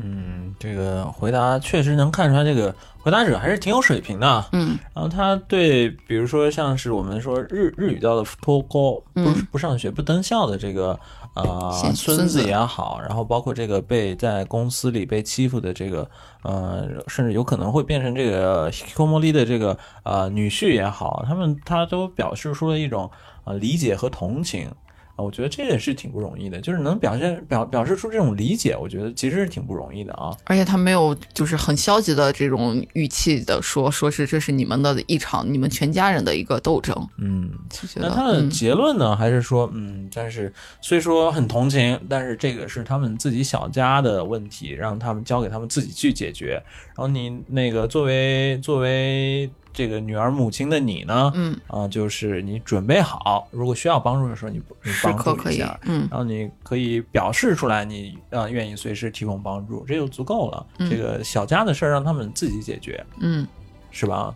[0.00, 4.44] 嗯，这个回答确实能看出来，这个回答者还是挺有水平的。
[4.52, 10.98] 嗯然后他对，比如说像是我们说日日语叫的脱钩，不嗯不上学不登校的这个
[11.34, 16.08] 呃孙孙子子也好，然后包括这个被在公司里被欺负的这个
[16.42, 23.10] 呃，甚至有可能会变成这个 hikomori 的这个呃女婿也好，他们他都表示出了一种
[23.44, 24.70] 呃理解和同情。
[25.18, 30.30] 啊，我觉得这也是挺不容易的，就是能表现表表示出这种理解，我觉得其实是挺不容易的啊。
[30.44, 37.50] 而且他没有就是很消极的这种语气的说，说是这是你们的一场你们全家人的一个斗争，嗯，
[37.96, 46.62] 那他的嗯结论呢，还是说，嗯，但是虽说很同情，但是这个是他们自己小家的问题，让他们交给他们自己去解决。
[46.94, 60.66] 然后你那个作为作为这个女儿母亲的你呢，嗯啊、就是你准备好，如果需要帮助的时候，你你时帮助一下，，嗯然后你可以表示出来你，啊愿意随时提供帮助，这就足够了。
[60.78, 63.46] 嗯这个小家的事儿让他们自己解决，嗯，
[63.90, 64.34] 是吧？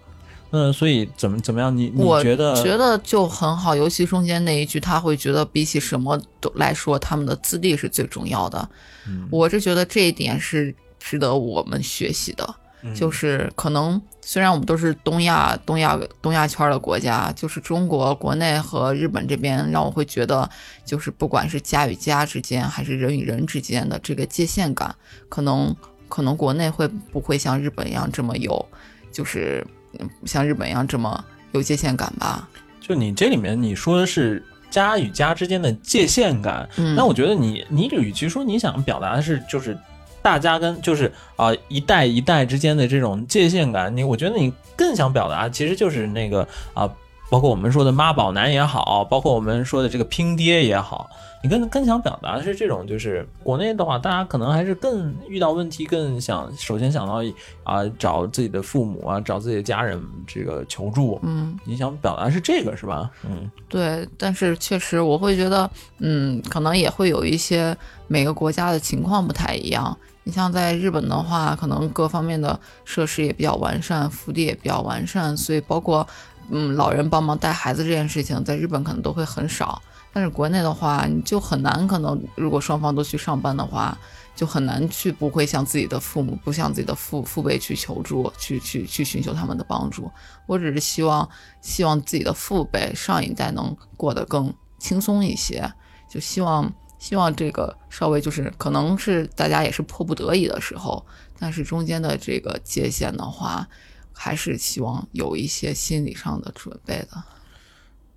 [0.54, 1.74] 嗯所以怎么怎么样？
[1.74, 2.54] 你你我觉得？
[2.62, 8.68] 觉得就很好，尤其中间那一句，他会觉得比起什么都来说，他们的资历是最重要的。
[9.08, 12.54] 嗯我是觉得这一点是值得我们学习的。
[12.84, 20.48] 嗯就是可能虽然我们都是东亚、东亚、东亚圈的国家，就是中国国内和日本这边，让我会觉得，
[20.84, 24.94] 就是不管是家与家之间，还是人与人之间的这个界限感，
[25.28, 25.74] 可能
[26.08, 28.64] 可能国内会不会像日本一样这么有，
[29.10, 29.66] 就是
[29.98, 32.48] 嗯像日本一样这么有界限感吧？
[32.80, 39.76] 就你这里面你说的是家与家之间的界限感，嗯，那我觉得你你与其说你想表达的是就是
[40.22, 46.88] 大家跟就是啊、一代一代之间的这种界限感，你我觉得你更想表达其实就是那个啊、
[47.30, 51.08] 包括我们说的妈宝男也好，包括我们说的这个拼爹也好，
[51.42, 57.22] 你更更想表达的是这种，就是国内的话，大家可能还是更遇到问题，更想首先想到
[57.64, 61.18] 啊、找自己的父母啊，找自己的家人这个求助。
[61.22, 61.58] 嗯。
[61.64, 63.10] 你想表达是这个是吧？
[63.24, 67.76] 嗯对，但是确实我会觉得，嗯，可能也会有一些
[68.08, 69.96] 每个国家的情况不太一样。
[70.24, 76.06] 你像在日本的话，可能各方面的设施也比较完善，福利也比较完善，所以包括
[76.50, 79.80] 嗯老人帮忙带孩子这件事情，在日本可能都会很少。
[80.14, 83.96] 但是国内的话，你就很难，可能如果双方都去上班的话，
[84.36, 90.10] 就很难去不会向自己的父母，不向自己的父父辈去求助，去去去寻求他们的帮助。
[90.46, 91.26] 我只是希望，
[91.62, 95.72] 希望自己的父辈上一代能过得更轻松一些，
[96.10, 96.70] 就希望
[97.02, 101.04] 希望这个稍微就是可能是大家也是迫不得已的时候，
[101.36, 103.68] 但是中间的这个界限的话，
[104.12, 107.20] 还是希望有一些心理上的准备的。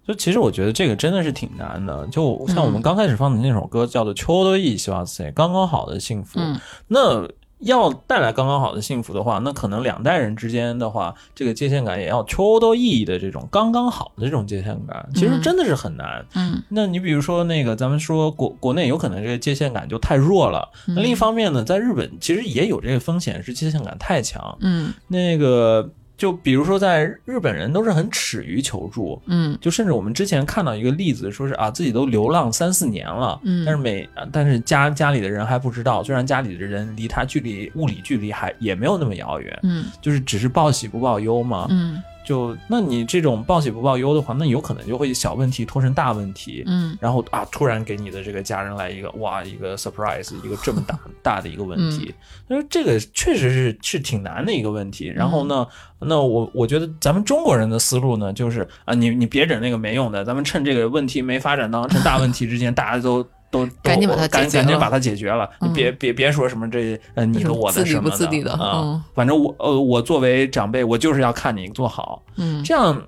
[0.06, 2.06] 就其实我觉得这个真的是挺难的。
[2.12, 6.40] 就像我们嗯刚开始放的那首歌叫做《秋的意希望 say》，刚刚好的幸福。
[6.40, 7.28] 嗯那
[7.60, 16.26] 要带来刚刚好的幸福的话，那可能两代人之间的话，这个界限感也要秋多意义的这种刚刚好的这种界限感，其实嗯真的是很难。
[16.36, 20.70] 嗯那你比如说那个，咱们说国国内有可能这个界限感就太弱了。
[20.88, 24.58] 嗯那另一方面呢，在日本其实也有这个风险，是界限感太强。
[24.60, 29.58] 嗯那个就比如说在日本人都是很耻于求助，嗯。
[29.60, 33.64] 就甚至我们之前看到一个例子，说是啊自己都流浪三四年了，嗯。
[33.66, 39.86] 但是每啊但是家家里的人还不知道，虽然家里的人离他距离物理距离还也没有那么遥远，嗯。
[40.02, 52.14] 就是只是报喜不报忧嘛，嗯就那你这种报喜不报忧的话，那有可能就会小问题拖成大问题，嗯然后啊，突然给你的这个家人来一个哇，一个 surprise，一个这么大大的一个问题，
[52.48, 55.06] 所以这个确实是是挺难的一个问题。
[55.08, 55.66] 然后呢，
[56.00, 63.26] 那我我觉得咱们中国人的思路呢，就是啊，你你别整那个没用的，咱们趁这个问题没发展到成大问题之前，大家都。
[63.52, 73.02] 都都赶紧把它解决了赶赶紧把它解决了，嗯你别别别说什么这呃你的我的自理什么不自理的啊、嗯反正我呃我作为长辈，我就是要看你做好，嗯这样，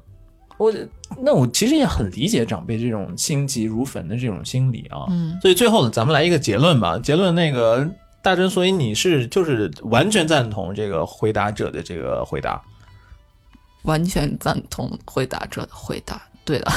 [0.58, 0.74] 我
[1.22, 5.06] 那我其实也很理解长辈这种心急如焚的这种心理啊。
[5.10, 6.98] 嗯所以最后呢，咱们来一个结论吧。
[7.00, 7.88] 结论那个
[8.22, 12.62] 大真，所以你是就是完全赞同这个回答者的这个回答。
[13.84, 16.72] 完全赞同回答者的回答，对的，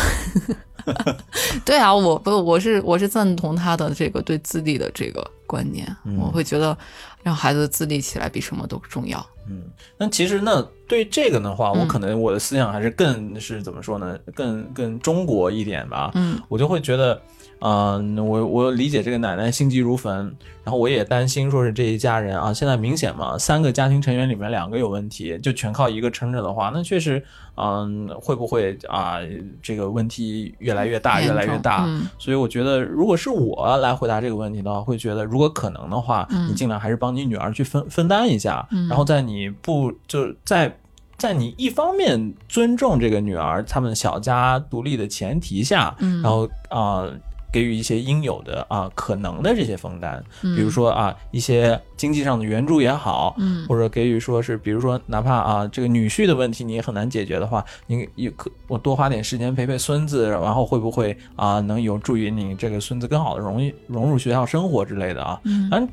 [1.64, 6.76] 对啊，我不我是我是赞同他的这个对自立的这个观念，嗯我会觉得
[7.22, 9.24] 让孩子自立起来比什么都重要。
[9.48, 9.64] 嗯，
[9.98, 14.16] 那其实那对这个的话，我嗯可能我的思想还是更是怎么说呢？
[14.34, 16.10] 更更中国一点吧。
[16.14, 17.20] 嗯我就会觉得，
[17.60, 27.22] 嗯、我我理解这个奶奶心急如焚，然后我也担心说是这一家人啊，现在明显嘛，三个家庭成员里面两个有问题，就全靠一个撑着的话，那确实，
[27.56, 29.18] 嗯、会不会啊，
[29.62, 31.84] 这个问题越来越大，越来越大？
[31.86, 40.74] 嗯所以我觉得，如果是我来回答这个问题的话，会觉得如果可能的话，嗯你尽量还是帮你女儿去分分担一下，嗯然后在你不就在。
[41.20, 47.06] 在你一方面尊重这个女儿他们小家独立的前提下，嗯然后啊、
[47.52, 50.56] 给予一些应有的啊、可能的这些分担，嗯。
[50.56, 53.66] 比如说啊一些经济上的援助也好，嗯。
[53.68, 65.40] 或者给予说是比如说哪怕啊这个女婿的问题你也很难解决的话，你也可我多花点时间陪陪孙子，然后会不会啊能有助于你这个孙子更好的融入融入学校生活之类的啊？
[65.44, 65.88] 嗯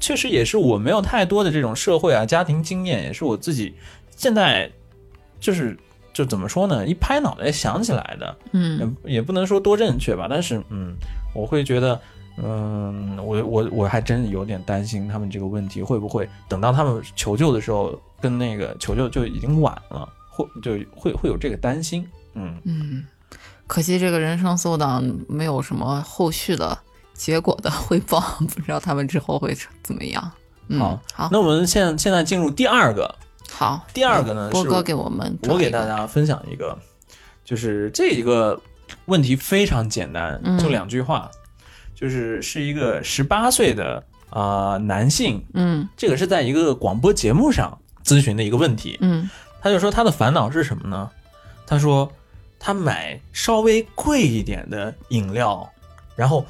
[0.00, 3.72] 确实也是我没有太多的这种社会啊家庭经验，也是我自己
[4.16, 4.70] 现在
[5.38, 5.76] 就是
[6.12, 8.36] 就怎么说呢，一拍脑袋想起来的。
[8.52, 10.94] 嗯也也不能说多正确吧，但是嗯，
[11.34, 12.00] 我会觉得，
[12.42, 23.04] 嗯，我我我还真有点担心他们这个问题会不会等到他们求救的时候，跟那个求救就已经晚了，会就会会有这个担心，嗯嗯，
[23.66, 26.76] 可惜这个人生搜档没有什么后续的
[27.14, 28.20] 结果的汇报，
[28.54, 30.30] 不知道他们之后会怎么样。
[30.72, 33.12] 嗯、好好那我们现现在进入第二个，
[33.60, 36.78] 好，第二个呢是波哥给我们我给大家分享一个，
[37.44, 38.58] 就是这一个
[39.04, 41.30] 问题非常简单，嗯就两句话，
[41.94, 48.96] 就是是一个十八岁的啊、呃男性，嗯这个是在一个广播节目上咨询的一个问题。
[49.02, 49.28] 嗯
[49.60, 51.10] 他就说他的烦恼是什么呢？
[51.66, 52.10] 他说
[52.58, 55.70] 他买稍微贵一点的饮料，
[56.16, 56.46] 然后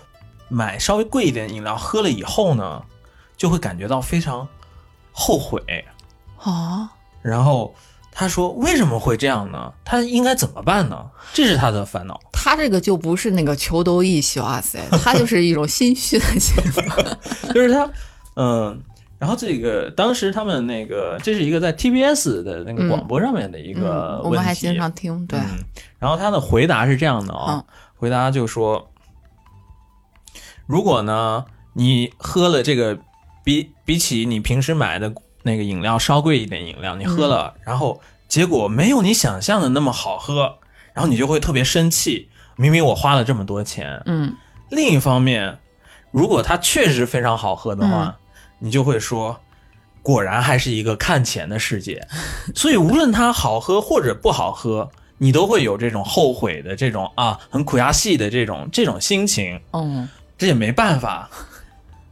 [0.48, 2.80] 买稍微贵一点的饮料喝了以后呢，
[3.36, 4.46] 就会感觉到非常
[5.10, 5.84] 后悔。
[6.38, 6.88] 啊
[7.22, 7.74] 然后
[8.12, 9.72] 他说为什么会这样呢？
[9.84, 11.04] 他应该怎么办呢？
[11.32, 12.18] 这是他的烦恼。
[12.32, 16.96] 他这个就不是那个求斗意喜哇塞，他就是一种心虚的情况。
[17.54, 17.90] 就是他，
[18.36, 18.82] 嗯，
[19.18, 25.58] 然后这个当时他们那个这是一个在 TBS 的那个广播上面的一个问题，嗯我们还经常听，对，嗯，
[25.98, 27.64] 然后他的回答是这样的啊、嗯
[28.00, 28.90] 回答就说，
[30.66, 32.98] 如果呢你喝了这个
[33.44, 40.58] 比比起你平时买的那个饮料稍贵一点饮料，你喝了，然后结果没有你想象的那么好喝，
[40.92, 44.34] 然后你就会特别生气，明明我花了这么多钱，嗯。
[44.70, 45.58] 另一方面，
[46.12, 48.18] 如果它确实非常好喝的话，
[48.60, 49.40] 你就会说，
[50.02, 52.06] 果然还是一个看钱的世界。
[52.54, 59.60] 所以无论它好喝或者不好喝，你都会有这种后悔的这种啊，很苦牙戏的这种这种心情。
[59.72, 60.08] 嗯。
[60.38, 61.28] 这也没办法，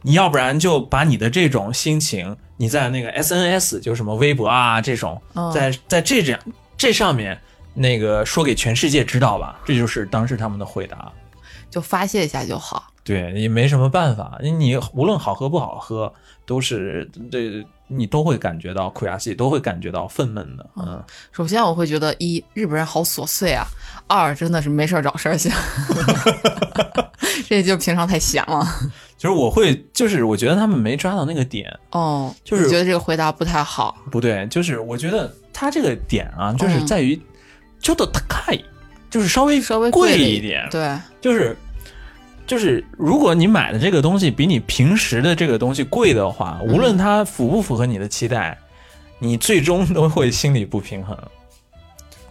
[0.03, 6.37] 你要不然就把你的这种心情，你在那个 SNS 就什么微博啊这种，嗯在在这这
[6.77, 7.39] 这上面
[7.73, 9.57] 那个说给全世界知道吧。
[9.65, 11.09] 这就是当时他们的回答。
[11.71, 12.91] 就发泄一下就好。
[13.13, 16.11] 对，也没什么办法，你无论好喝不好喝，
[16.45, 20.69] 都是这你都会感觉到苦牙系，都会感觉到愤懑的。
[20.75, 23.65] 嗯，首先我会觉得一日本人好琐碎啊，
[24.07, 25.49] 二真的是没事儿找事儿去
[27.49, 28.63] 这就平常太闲了。
[29.17, 33.97] 其 实我会，就是我觉得他们没抓到那个点，哦，就是你觉得这个回答不太好。
[34.11, 37.19] 不对，就是我觉得他这个点啊，就是嗯在于，
[37.79, 38.55] 就的太，
[39.09, 41.57] 就是稍微稍微贵一点，对，就是
[42.49, 48.57] 就是如果你买的这个东西比你平时的这个东西贵的话，无论它符不符合你的期待，
[49.19, 51.15] 你最终都会心里不平衡。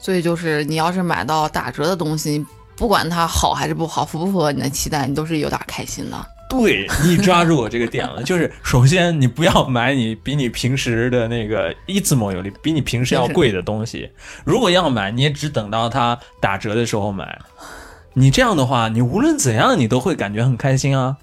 [0.01, 2.45] 所以就是你要是买到打折的东西，
[2.75, 6.17] 不管它好还是不好，符不符合你的期待，你都是有点开心的。
[6.51, 14.11] 对你抓住我这个点了， 就是首先你不要买你比你平时的那个一字模有力，比你平时要贵的东西。
[14.45, 17.39] 如果要买，你也只等到它打折的时候买。
[18.19, 21.17] 你这样的话，你无论怎样，你都会感觉很开心啊。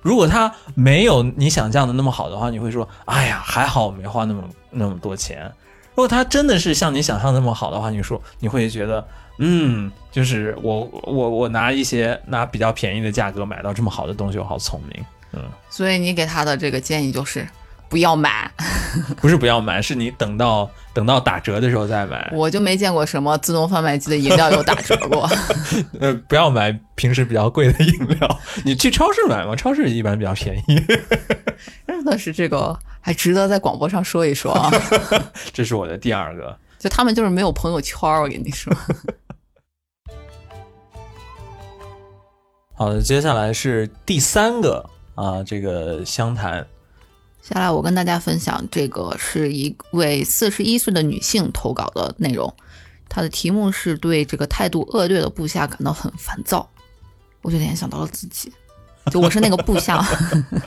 [0.00, 5.50] 如果它没有你想象的那么好的话，你会说：“哎呀，还好我没花那么那么多钱。”
[5.96, 9.06] 如果它真的是像你想象那么好的话，你说你会觉得，
[9.38, 15.04] 嗯，就是我我我拿一些拿比较便宜的价格买到这么好的东西，我好聪明。
[15.32, 17.46] 嗯，所以你给他的这个建议就是
[17.94, 18.50] 不要买。
[19.22, 22.28] 不是不要买，是你等到等到打折的时候再买。
[22.32, 25.30] 我就没见过什么自动贩卖机的饮料有打折过。
[26.00, 30.84] 呃，不要买平时比较贵的饮料， 你去超市买嘛，超市一般比较便宜。
[31.86, 34.68] 真的是这个还值得在广播上说一说啊！
[35.52, 36.58] 这是我的第二个。
[36.76, 38.76] 就他们就是没有朋友圈，我跟你说。
[42.74, 44.84] 好的，接下来是第三个
[45.14, 46.66] 啊，这个湘潭。
[47.46, 52.50] 下来我跟大家分享，这个是一位四十一岁的女性投稿的内容，
[53.06, 56.66] 她的题目是对这个态度恶劣的部下感到很烦躁，
[57.42, 58.50] 我就联想到了自己，
[59.12, 60.02] 就我是那个部下。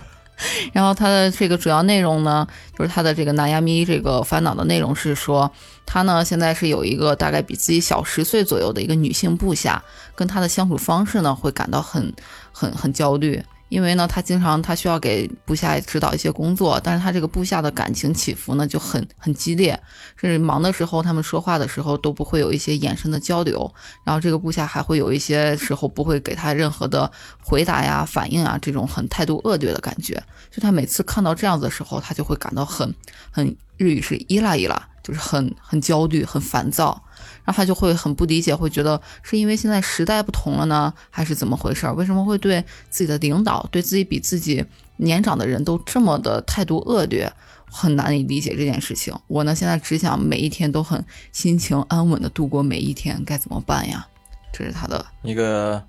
[0.72, 2.48] 然后她的这个主要内容呢，
[2.78, 5.52] 就是她的这个拿亚咪这个烦恼的内容是说，
[5.84, 12.14] 她呢现在是有一个大概比自己小十岁左右的一个女性部下，跟她的相处方式呢会感到很
[12.52, 13.44] 很很焦虑。
[13.70, 19.78] 因为呢，他经常他需要给部下指导一些工作，但是他这个部下的感情起伏呢就很很激烈，
[20.16, 27.12] 甚至忙的时候他们说话的时候都不会有一些眼神的交流，然后这个部下还会有一些时候不会给他任何的
[27.44, 30.22] 回答呀、反应啊，这种很态度恶劣的感觉。
[30.50, 32.94] 就他每次看到这样子的时候，他就会感到很
[33.30, 37.04] 很日语是依拉依拉，就是很很焦虑、很烦躁。
[37.48, 41.94] 然后他就会很不理解，会觉得是因为现在时代不同了呢，还是怎么回事儿？
[41.94, 44.66] 为什么会对自己的领导、对自己比自己
[44.98, 47.32] 年长的人都这么的态度恶劣？
[47.70, 49.14] 很难以理解这件事情。
[49.28, 54.06] 我呢，现在只想每一天都很心情安稳的度过每一天，该怎么办呀？
[54.54, 55.82] 这是他的一个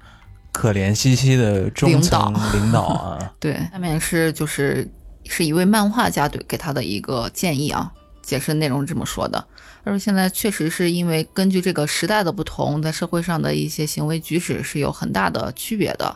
[0.52, 3.32] 可怜兮兮的中层领导啊。
[3.38, 4.88] 对，下面是就是
[5.24, 7.92] 是一位漫画家对给他的一个建议啊，
[8.22, 9.46] 解释内容是这么说的。
[9.88, 16.14] 他说：“现在确实是因为根据这个时代的不同，在社会上的一些行为举止是有很大的区别的。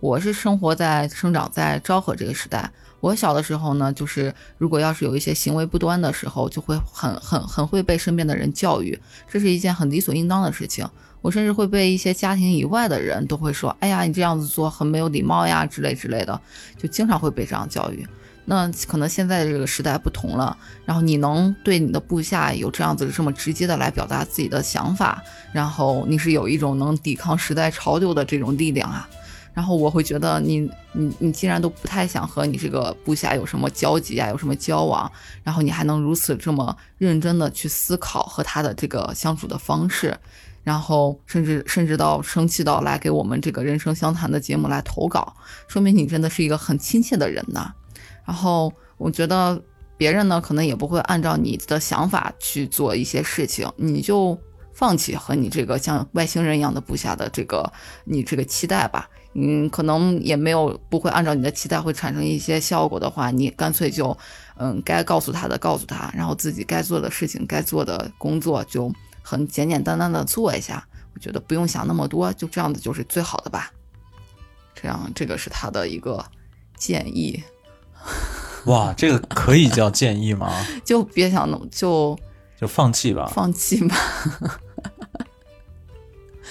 [0.00, 2.68] 我是生活在、生长在昭和这个时代。
[2.98, 8.98] 我小的时候呢，就是如果要是有一些行为不端的时候，就会很、很、很会被身边的人教育，
[9.30, 10.84] 这是一件很理所应当的事情。
[11.20, 16.40] 我甚至会被一些家庭以外的人都会说：‘哎呀，你这样子做很没有礼貌呀’之类之类的，
[16.76, 18.04] 就经常会被这样教育。”
[18.44, 25.22] 那可能现在这个时代不同了，然后你能对你的部下有这样子这么直接的来表达自己的想法，
[25.52, 29.08] 然后你是有一种能抵抗时代潮流的这种力量啊。
[29.54, 30.60] 然后我会觉得你
[30.92, 35.12] 你你既然都不太想和你这个部下有什么交集啊，有什么交往，
[35.44, 40.16] 然后你还能如此这么认真的去思考和他的这个相处的方式，
[40.64, 45.36] 然后甚至甚至到生气到来给我们这个人生相谈的节目来投稿，
[45.68, 47.74] 说明你真的是一个很亲切的人呐。
[48.24, 49.60] 然后我觉得
[49.96, 54.38] 别人呢，可能也不会按照你的想法去做一些事情，你就
[54.72, 57.72] 放弃和你这个像外星人一样的部下的这个
[58.04, 59.08] 你这个期待吧。
[59.34, 64.16] 嗯，可能也没有不会按照你的期待会产生一些效果的话，你干脆就
[64.56, 68.92] 嗯该告诉他的告诉他，然后自己该做的事情、该做的工作就
[69.22, 70.86] 很简简单单的做一下。
[71.14, 73.72] 我觉得不用想那么多，就这样子就是最好的吧。
[74.74, 76.22] 这样，这个是他的一个
[76.76, 77.42] 建议。
[78.66, 80.50] 哇，这个可以叫建议吗？
[80.84, 82.16] 就别想弄，就
[82.60, 83.96] 就放弃吧，放弃吧。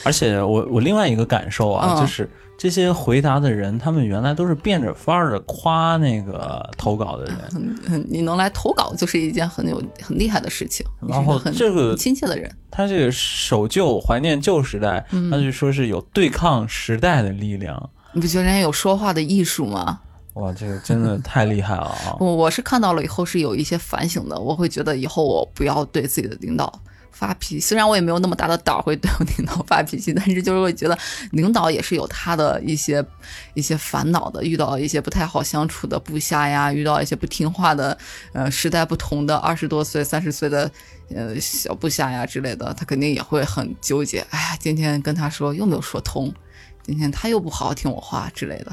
[0.03, 12.51] 而且我我另外一个感受啊，嗯就是这些回答的人，他们原来都是变着法儿的夸那个投稿的人，嗯，你能来投稿就是一件很有很厉害的事情，然后很这个很亲切的人。
[12.69, 17.89] 他这个守旧怀念旧时代，他就说是有对抗时代的力量。
[18.13, 19.99] 你不觉得人家有说话的艺术吗？
[20.33, 22.15] 哇，这个真的 太厉害了啊！
[22.19, 26.71] 我我是看到了以后是有一些反省的，我会觉得以后我不要对自己的领导
[27.11, 27.59] 发脾气。
[27.59, 30.97] 虽然我也没有那么大的胆儿会对我领导发脾气，但是就是会觉得
[31.31, 33.05] 领导也是有他的一些
[33.55, 37.97] 一些烦恼的，遇到一些不太好相处的部下呀，遇到一些不听话的，
[38.31, 40.71] 呃，时代不同的二十多岁、三十岁的
[41.13, 44.25] 呃小部下呀之类的，他肯定也会很纠结。
[44.29, 46.33] 哎呀，今天跟他说又没有说通，
[46.83, 48.71] 今天他又不好好听我话之类的。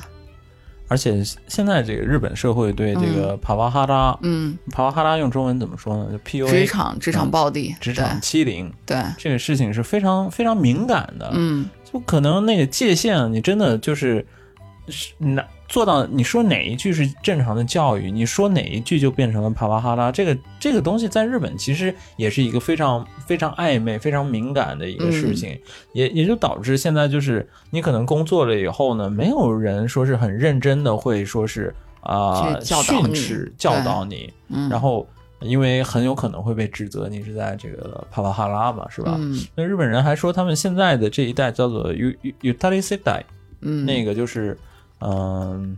[0.89, 6.11] 而且现在这个日本社会对这个帕瓦哈拉，嗯，帕瓦哈拉用中文怎么说呢？
[6.11, 8.73] 就 PUA 职场职场暴力，嗯职场欺凌。
[8.85, 8.97] 对。
[8.97, 11.31] 对，这个事情是非常非常敏感的。
[11.35, 11.69] 嗯。
[11.91, 14.27] 就可能那个界限，你真的就是
[14.89, 20.11] 是哪做到你说哪一句是正常的教育，你说哪一句就变成了帕瓦哈拉。
[20.11, 25.61] 这个这个东西在日本其实也是一个非常非常暧昧、非常敏感的一个事情，
[25.93, 35.07] 也也就导致现在就是你可能工作了以后呢，没有人说是很认真的会说是啊、训斥教导你，嗯，然后。
[35.41, 39.15] 因为很有可能会被指责你是在这个帕瓦哈拉嘛，是吧？
[39.21, 43.25] 嗯那日本人还说他们现在的这一代叫做 u u utari s e d a i
[43.61, 44.59] 嗯那个就是
[45.01, 45.77] 嗯、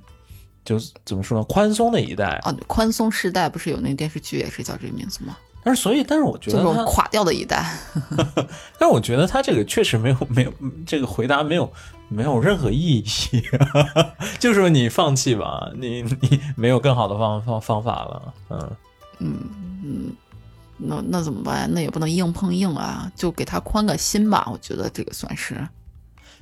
[0.65, 2.41] 就是怎么说呢，宽松的一代。
[2.43, 5.37] 啊，宽松时代不是有那个电视剧也是叫这个名字吗？
[5.63, 7.77] 但是所以，但是我觉得垮掉的一代，
[8.79, 10.53] 但是我觉得他这个确实没有没有
[10.87, 11.71] 这个回答没有
[12.09, 13.05] 没有任何意义，
[14.41, 18.71] 就说你放弃吧，你你没有更好的方方方法了，嗯
[19.19, 19.39] 嗯
[19.85, 20.13] 嗯。
[20.83, 21.71] 那那怎么办？
[21.75, 24.49] 那也不能硬碰硬啊，就给他宽个心吧。
[24.51, 25.57] 我觉得这个算是，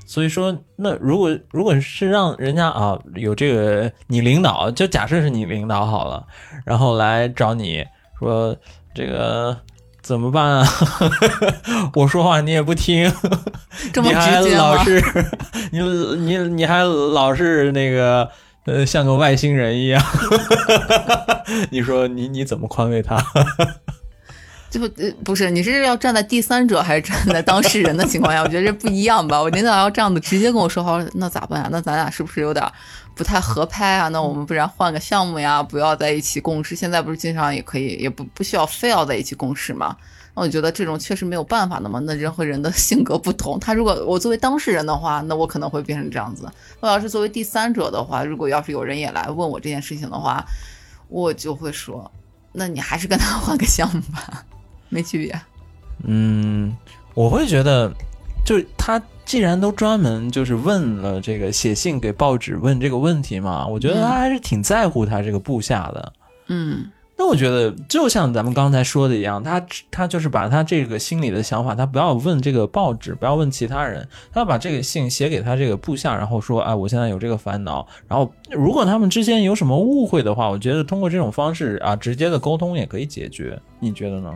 [0.08, 6.26] 所以说，那如果如果是让人家啊有这个你领导，就假设是你领导好了，
[6.64, 7.84] 然后来找你
[8.18, 8.56] 说
[8.94, 9.54] 这个
[10.00, 10.66] 怎么办啊？
[11.92, 13.12] 我说话你也不听，
[13.92, 14.62] 这么你还直接吗？
[14.62, 15.02] 老是
[15.72, 18.30] 你你你还老是那个
[18.64, 20.02] 呃像个外星人一样，
[21.68, 23.22] 你说你你怎么宽慰他？
[24.70, 28.42] 就呃不是，你是要站在第三者还是站在当事人的情况下？
[28.44, 29.40] 我觉得这不一样吧。
[29.40, 31.68] 我领导要这样子直接跟我说话，那咋办啊？
[31.72, 32.64] 那咱俩是不是有点
[33.14, 34.08] 不太合拍啊？
[34.08, 36.76] 那我们不然换个项目呀，不要在一起共事。
[36.76, 39.96] 现在不是经常也可以，也不不需要非要在一起共事嘛。
[40.34, 41.98] 那我觉得这种确实没有办法的嘛。
[42.04, 46.46] 那人和人的 性格不同，他如果我作为当事人的话，那我可能会变成这样子。
[46.80, 50.44] 我要是作为第三者的话，如果要是有人也来问我这件事情的话，
[51.08, 52.10] 我就会说，
[52.52, 54.44] 那你还是跟他换个项目吧。
[54.88, 55.40] 没区别。
[56.04, 56.76] 嗯，
[57.14, 57.92] 我会觉得，
[58.44, 66.12] 就是他既然都专门就是问了这个写信给报纸问这个问题嘛，我觉得他还是挺在乎他这个部下的。
[66.48, 69.60] 嗯那我觉得就像咱们刚才说的一样，他
[69.90, 77.84] 他就是把他这个心里的想法，他不要问这个报纸，不要问其他人，他要把这个信写给他这个部下，然后说，哎，我现在有这个烦恼。
[78.06, 83.60] 然后如果他们之间有什么误会的话，我觉得通过这种方式啊，直接的沟通也可以解决。
[83.80, 84.32] 你觉得呢？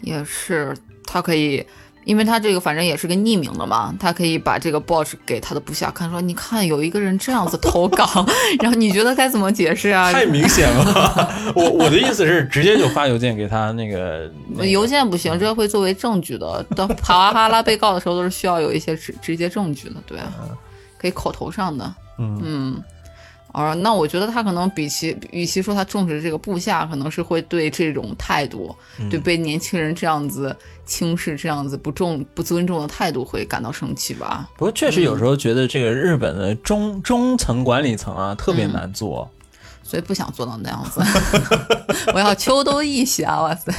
[0.00, 0.74] 也是，
[1.06, 1.64] 他可以，
[2.04, 8.04] 因为他这个反正也是个匿名的嘛，他可以把这个报纸给他的部下看，说你看有一个人这样子投稿，
[8.60, 10.12] 然后你觉得该怎么解释啊？
[10.12, 11.32] 太明显了。
[11.54, 16.64] 我我的意思是，直接就发邮件给他那个，那个邮件不行，这会作为证据的。
[16.74, 20.32] 到帕瓦哈拉被告的时候，都是需要有一些直直接证据的，对啊，
[20.98, 21.94] 可以口头上的。
[22.18, 22.82] 嗯嗯，
[23.52, 28.74] 啊，那我觉得他可能比其与其说他重视这个部下，可能是会对这种态度，
[29.10, 34.48] 对被年轻人这样子轻视、这样子不重不尊重的态度会感到生气吧？
[34.56, 39.30] 不过确实有时候觉得这个日本的中中层管理层啊特别难做。
[39.84, 41.02] 所以不想做到那样子。
[42.14, 43.70] 我要秋冬一啊，哇塞，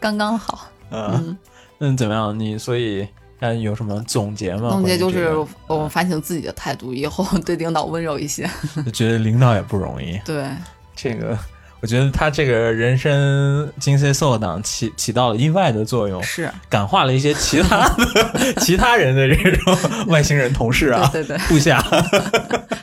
[0.00, 0.68] 刚刚好。
[0.90, 1.36] 嗯，
[1.78, 2.36] 嗯，怎么样？
[2.36, 3.06] 你所以
[3.40, 4.70] 看有什么总结吗？
[4.70, 5.34] 总结就是
[5.66, 8.48] 我反省自己的态度，以后对领导温柔一些。
[8.86, 10.18] 就 觉得领导也不容易。
[10.24, 10.46] 对，
[10.94, 11.36] 这个，
[11.80, 19.76] 我觉得他这个人生金 C 受党起起到了意外的作用，是，感化了一些其他的 其他人的这种
[20.06, 21.84] 外星人同事啊、对对对，部下。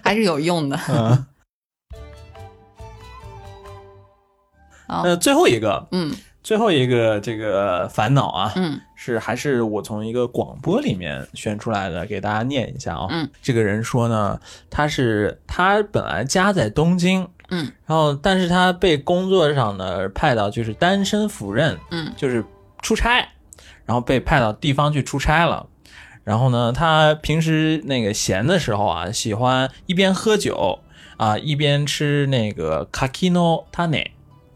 [0.04, 0.78] 还是有用的。
[0.89, 1.26] 嗯，
[4.88, 14.39] 好那最后一个，嗯最后一个这个烦恼啊，嗯是还是我从一个广播里面选出来的，给大家念一下啊、嗯，这个人说呢，
[14.70, 22.45] 他是他本来家在东京，嗯，然后但是他被工作上呢派到就是单身赴任，嗯就是
[22.84, 23.28] 出差，
[23.86, 25.66] 然后被派到地方去出差了。
[26.24, 30.78] 然后呢，他平时那个闲的时候啊，喜欢一边喝酒
[31.18, 34.12] 啊，一边吃那个 kakino tane，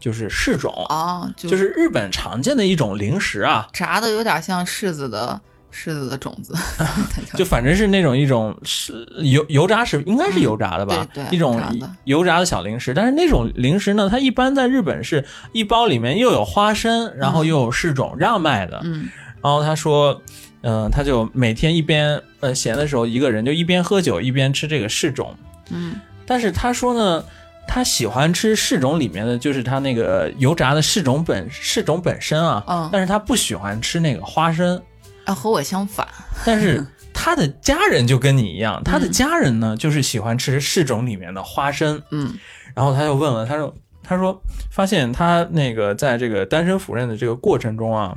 [0.06, 5.40] 就是柿种，哦，就就是日本常见的一种零食啊，炸的有点像柿子的
[5.72, 6.54] 柿子的种子，
[7.36, 10.94] 就反正是那种一种是油油炸食，应该是油炸的吧？
[11.00, 11.60] 嗯对对一种
[12.04, 12.94] 油炸的小零食。
[12.94, 18.80] 但是那种零食呢，它一般在日本是一包里面又有花生，然后又有柿种这样卖的。
[18.84, 19.08] 嗯
[19.42, 20.22] 然后他说，
[20.62, 25.34] 嗯、他就每天一边呃闲的时候，一个人就一边喝酒一边吃这个柿种。
[25.70, 27.24] 嗯但是他说呢，
[27.66, 32.88] 他喜欢吃柿种里面的就是他那个油炸的柿种本柿种本身啊，嗯。
[32.92, 34.80] 但是他不喜欢吃那个花生。
[35.24, 36.06] 啊，和我相反，
[36.44, 42.32] 但是他的家人就跟你一样， 他的家人呢就是喜欢吃柿种里面的花生，嗯。
[42.74, 44.40] 然后他就问了，他说他说
[44.70, 48.16] 发现他那个在这个单身赴任的这个过程中啊，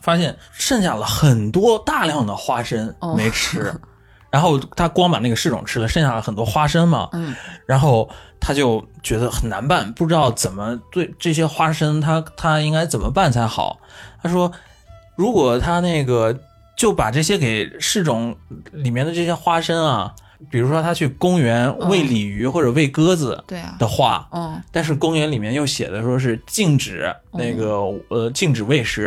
[0.00, 3.14] 发现剩下了很多大量的花生哦。
[3.14, 3.72] 没吃。
[4.30, 7.34] 然后他光把那个柿种吃了，剩下了很多花生嘛，嗯。
[7.64, 8.10] 然后
[8.40, 13.78] 他就觉得很难办，不知道怎么对这些花生他他应该怎么办才好。
[14.22, 14.50] 他说，
[15.16, 16.38] 如果他那个
[16.76, 18.36] 就把这些给柿种
[18.72, 20.14] 里面的这些花生啊，
[20.50, 27.78] 比如说他去公园喂鲤鱼或者喂鸽子对啊，的话，嗯但是公园里面又写的说是禁止那个、
[28.08, 29.06] 呃禁止喂食，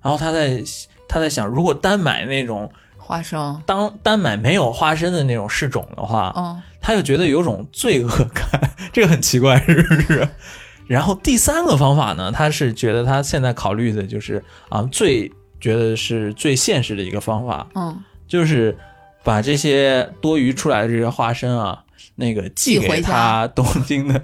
[0.00, 0.62] 然后他在
[1.08, 2.70] 他在想，如果单买那种
[3.02, 10.26] 花生，当单买没有花生的那种试种的话，嗯他就觉得有种罪恶感， 这个很奇怪，是不是？
[10.88, 15.30] 然后第三个方法呢，他是觉得他现在考虑的就是啊，最
[15.60, 18.76] 觉得是最现实的一个方法，嗯就是
[19.22, 21.84] 把这些多余出来的这些花生啊，
[22.16, 24.20] 那个寄给他 东京的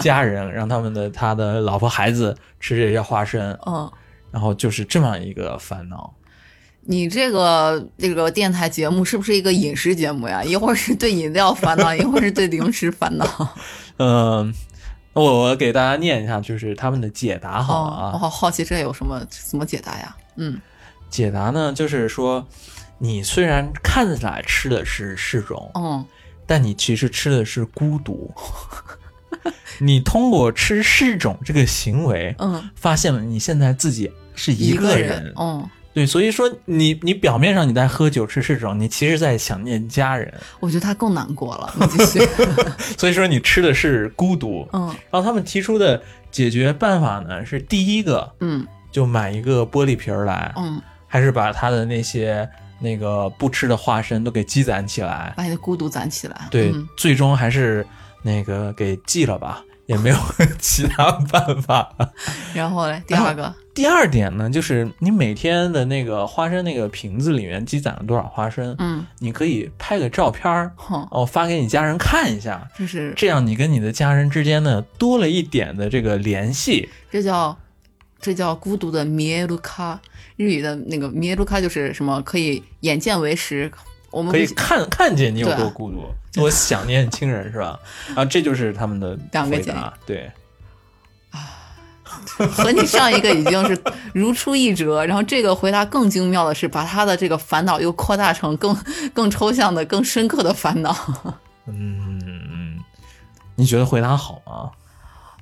[0.00, 3.90] 家人，让他们的他的老婆孩子吃这些花生，嗯。
[4.30, 6.12] 然后就是这么一个烦恼。
[6.90, 10.42] 你这个这个电台节目是不是一个饮食节目呀？
[10.42, 13.56] 一会儿是对饮料烦恼， 一会儿是对零食烦恼。
[13.98, 14.54] 嗯，
[15.12, 18.08] 我我给大家念一下，就是他们的解答好了啊。
[18.08, 20.16] 哦，我好好奇这有什么怎么解答呀？
[20.36, 20.58] 嗯
[21.10, 22.46] 解答呢，就是说，
[22.96, 26.02] 你虽然看起来吃的是柿种，嗯
[26.46, 28.32] 但你其实吃的是孤独。
[29.78, 35.30] 你通过吃柿种这个行为，嗯，发现了你现在自己是一个人。
[35.38, 35.68] 嗯，
[35.98, 40.32] 对，所以说你你表面上你在喝酒吃柿种，你其实在想念家人。
[40.60, 41.74] 我觉得他更难过了。
[41.80, 42.28] 你继续。
[42.96, 44.68] 所以说你吃的是孤独。
[44.72, 55.34] 嗯然后他们提出的解决办法呢，是第一个嗯就买一个玻璃瓶儿来，嗯，还是把他的那些那个不吃的化身都给积攒起来。
[55.36, 56.46] 把你的孤独攒起来。
[56.48, 57.84] 对，嗯最终还是
[58.22, 60.16] 那个给寄了吧，也没有
[60.60, 61.90] 其他办法。
[62.54, 70.72] 然后嘞，第二个，第二点呢，就是你每天的那个花生那个瓶子里面积攒了多少花生，嗯，你可以拍个照片儿，
[71.12, 76.88] 哦，发给你家人看一下，就是这样你跟你的家人之间呢多了一点的这个联系。
[77.08, 77.56] 这叫
[78.20, 80.00] 这叫孤独的米卢卡，
[80.34, 83.70] 日语的那个米卢卡就是什么可以眼见为实。
[84.10, 86.02] 我们可以看看见你有多孤独，
[86.32, 87.78] 多想念亲人是吧？
[88.16, 89.92] 啊，这就是他们的两个。
[90.04, 90.28] 对，
[92.52, 93.80] 和你上一个已经是
[94.14, 98.76] 如出一辙，然后这个回答更精妙的是把他的这个烦恼又扩大成更
[99.14, 100.94] 更抽象的、更深刻的烦恼。
[101.66, 102.78] 嗯，
[103.56, 104.70] 你觉得回答好吗？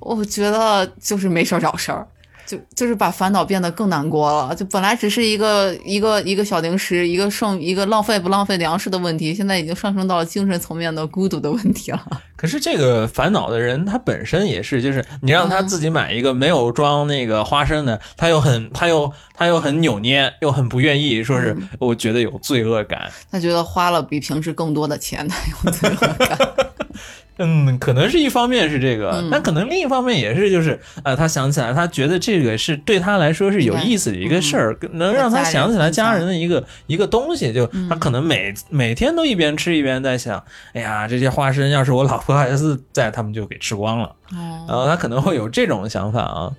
[0.00, 2.06] 我觉得就是没事儿找事儿，
[2.46, 4.54] 就就是把烦恼变得更难过了。
[4.54, 12.02] 就本来只是一个一个一个小零食，一个剩一个浪费不浪费粮食的问题，现在已经上升到了精神层面的孤独的问题了。
[12.36, 23.10] 可是这个烦恼的人，他本身也是，就是你让他自己买一个没有装那个花生的，他又很他又他又很扭捏，又很不愿意，说是我觉得有罪恶感。
[23.30, 26.38] 他觉得花了比平时更多的钱，他有罪恶感。
[27.38, 37.52] 嗯，可能是一方面是这个，嗯但可能另一方面也是，就是呃，他想起来，他觉得这个是对他来说是有意思的一个事儿，能让他想起来家人的一个一个东西。
[37.52, 44.06] 就他可能每每天都一边吃一边在想，哎呀，这些花生要是我老婆孩子在，他们就给吃光了。
[44.32, 46.50] 哦，然后他可能会有这种想法啊。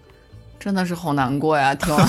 [0.59, 1.73] 真的是好难过呀！
[1.75, 2.07] 听完，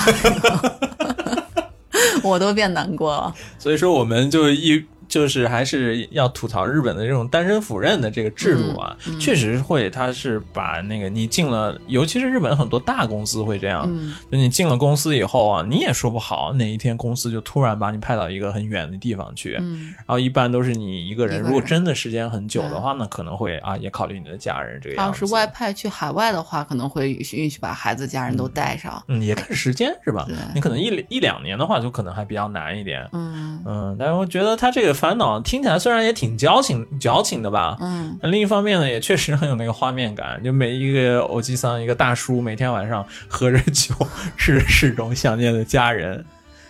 [2.25, 3.35] 我都变难过了。
[3.59, 21.41] 所以说，我们就一就是还是要吐槽日本的这种单身赴任的这个制度啊，嗯确实会，他是把那个你进了，尤其是日本很多大公司会这样，嗯就你进了公司以后啊，你也说不好哪一天公司就突然把你派到一个很远的地方去，嗯，然后一般都是你一个人。
[21.41, 24.99] 如果真的时间很久的话呢，可能会啊也考虑你的家人这个样子。
[24.99, 29.03] 他要是外派去海外的话，可能会允许把孩子、家人都带上。
[29.09, 30.27] 嗯，也看时间是吧？
[30.55, 33.09] 你可能一一两年的话，就可能还比较难一点。
[33.13, 40.43] 嗯嗯，但是我觉得他这个烦恼听起来虽然也挺矫情矫情的吧，嗯，那另一方面呢，也确实很有那个画面感。
[40.43, 43.95] 就每一个欧吉桑，一个大叔，每天晚上喝着酒，
[44.37, 46.25] 吃着是种想念的家人，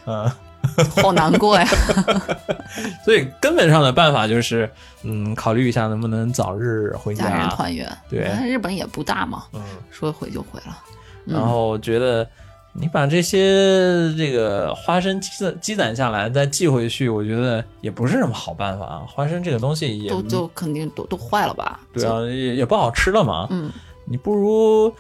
[0.07, 0.31] 嗯，
[1.03, 1.67] 好难过呀。
[3.05, 4.71] 所以根本上的办法就是，
[5.03, 7.49] 嗯，考虑一下能不能早日回家家人。
[7.49, 7.99] 团圆。
[8.11, 10.77] 对日本也不大嘛，嗯，说回就回了。
[11.25, 12.27] 然后我觉得
[12.81, 19.03] 你把这些这个花生积攒积攒下来，再寄回去，我觉得也不是什么好办法啊。
[19.09, 21.81] 花生这个东西也都都肯定都都坏了吧？
[21.93, 23.47] 对啊，也也不好吃了嘛。
[23.51, 23.71] 嗯，
[24.05, 24.93] 你不如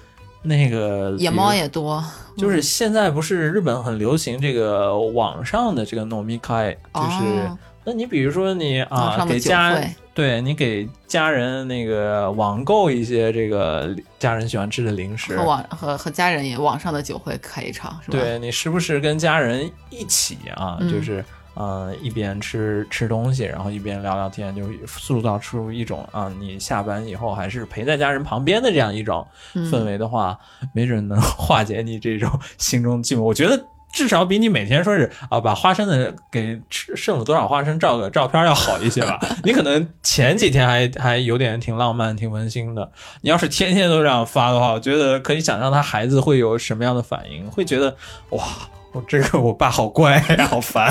[0.42, 2.04] 那个野猫也多，
[2.36, 21.24] 就是现在不是日本很流行这个网上的这个 nomikai，就是、哦那你比如说你啊给家会对你给家人那个网购一些这个家人喜欢吃的零食和，网和和家人也网上的酒会开一场是吧？，对你时不时跟家人一起啊，嗯就是。
[21.54, 30.38] 呃，一边吃吃东西，然后一边聊聊天，就塑造出一种啊，你下班以后还是陪在家人旁边的这样一种嗯氛围的话，
[30.72, 33.22] 没准能 化解你这种心中寂寞。
[33.22, 33.60] 我觉得
[33.92, 39.18] 至少比你每天说是啊，把花生的给吃剩了多少花生照个照片要好一些吧。
[39.44, 42.90] 你可能前几天还还有点挺浪漫、挺温馨的，
[43.22, 47.96] 你要是天天都这样发的话，我觉得可以想象他孩子会有什么样的反应，会觉得
[48.30, 48.44] 哇。
[48.90, 50.18] 我这个我爸好乖，
[50.48, 50.90] 好烦。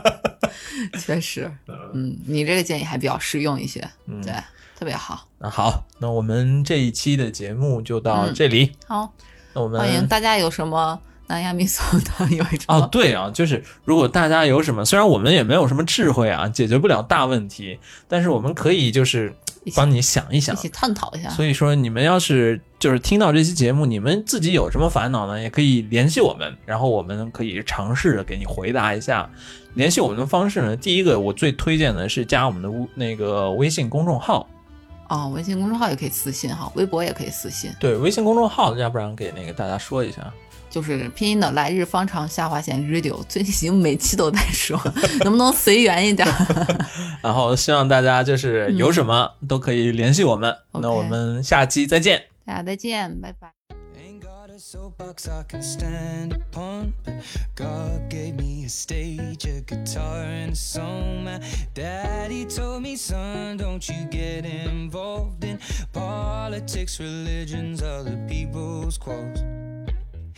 [1.00, 1.50] 确实，
[1.94, 4.34] 嗯，你这个建议还比较实用一些，嗯对，
[4.78, 5.26] 特别好。
[5.38, 8.72] 那好，那我们这一期的节目就到嗯这里。
[8.86, 9.10] 好，
[9.54, 19.34] 那我们欢迎大家有什么南亚米索的有一种哦，对啊，就是如果大家有什么，虽然我们也没有什么智慧啊，解决不了大问题，但是我们可以就是
[19.74, 20.54] 帮你想一想。
[20.54, 21.28] 一起探讨一下。
[21.30, 29.28] 所以说，你们要是就是听到这期节目，你们自己有什么烦恼呢，也可以联系我们，然后我们可以尝试着给你回答一下。
[29.74, 34.48] 联系我们的方式呢，第一个我最推荐的是加我们的那个微信公众号，
[35.08, 40.32] 哦，微信公众号也可以私信哈，微博也可以私信，对，微信公众号，要不然给那个大家说一下。
[40.76, 44.78] 就是拼音的来日方长下划线 radio，最近每期都在说，
[45.20, 46.28] 能不能随缘一点？
[47.22, 50.54] 然后希望大家就是有什么都可以联系我们。
[50.74, 52.24] 嗯那我们下期再见。
[52.44, 53.50] 大家再见，拜拜。
[53.96, 56.92] Ain't got a soapbox I can stand upon.
[57.02, 57.22] But
[57.56, 61.24] God gave me a stage, a guitar, and a song.
[61.24, 61.40] My
[61.72, 65.58] daddy told me, son, don't you get involved in
[65.94, 69.40] politics, religions, other people's quarrels.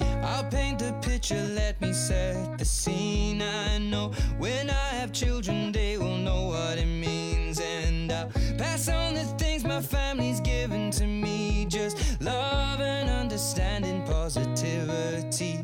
[0.00, 3.42] I'll paint the picture, let me set the scene.
[3.42, 7.60] I know when I have children, they will know what it means.
[7.60, 14.02] And I'll pass on the things my family's given to me just love and understanding,
[14.04, 15.62] positivity.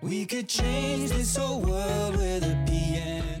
[0.00, 3.35] We could change this whole world with a piano.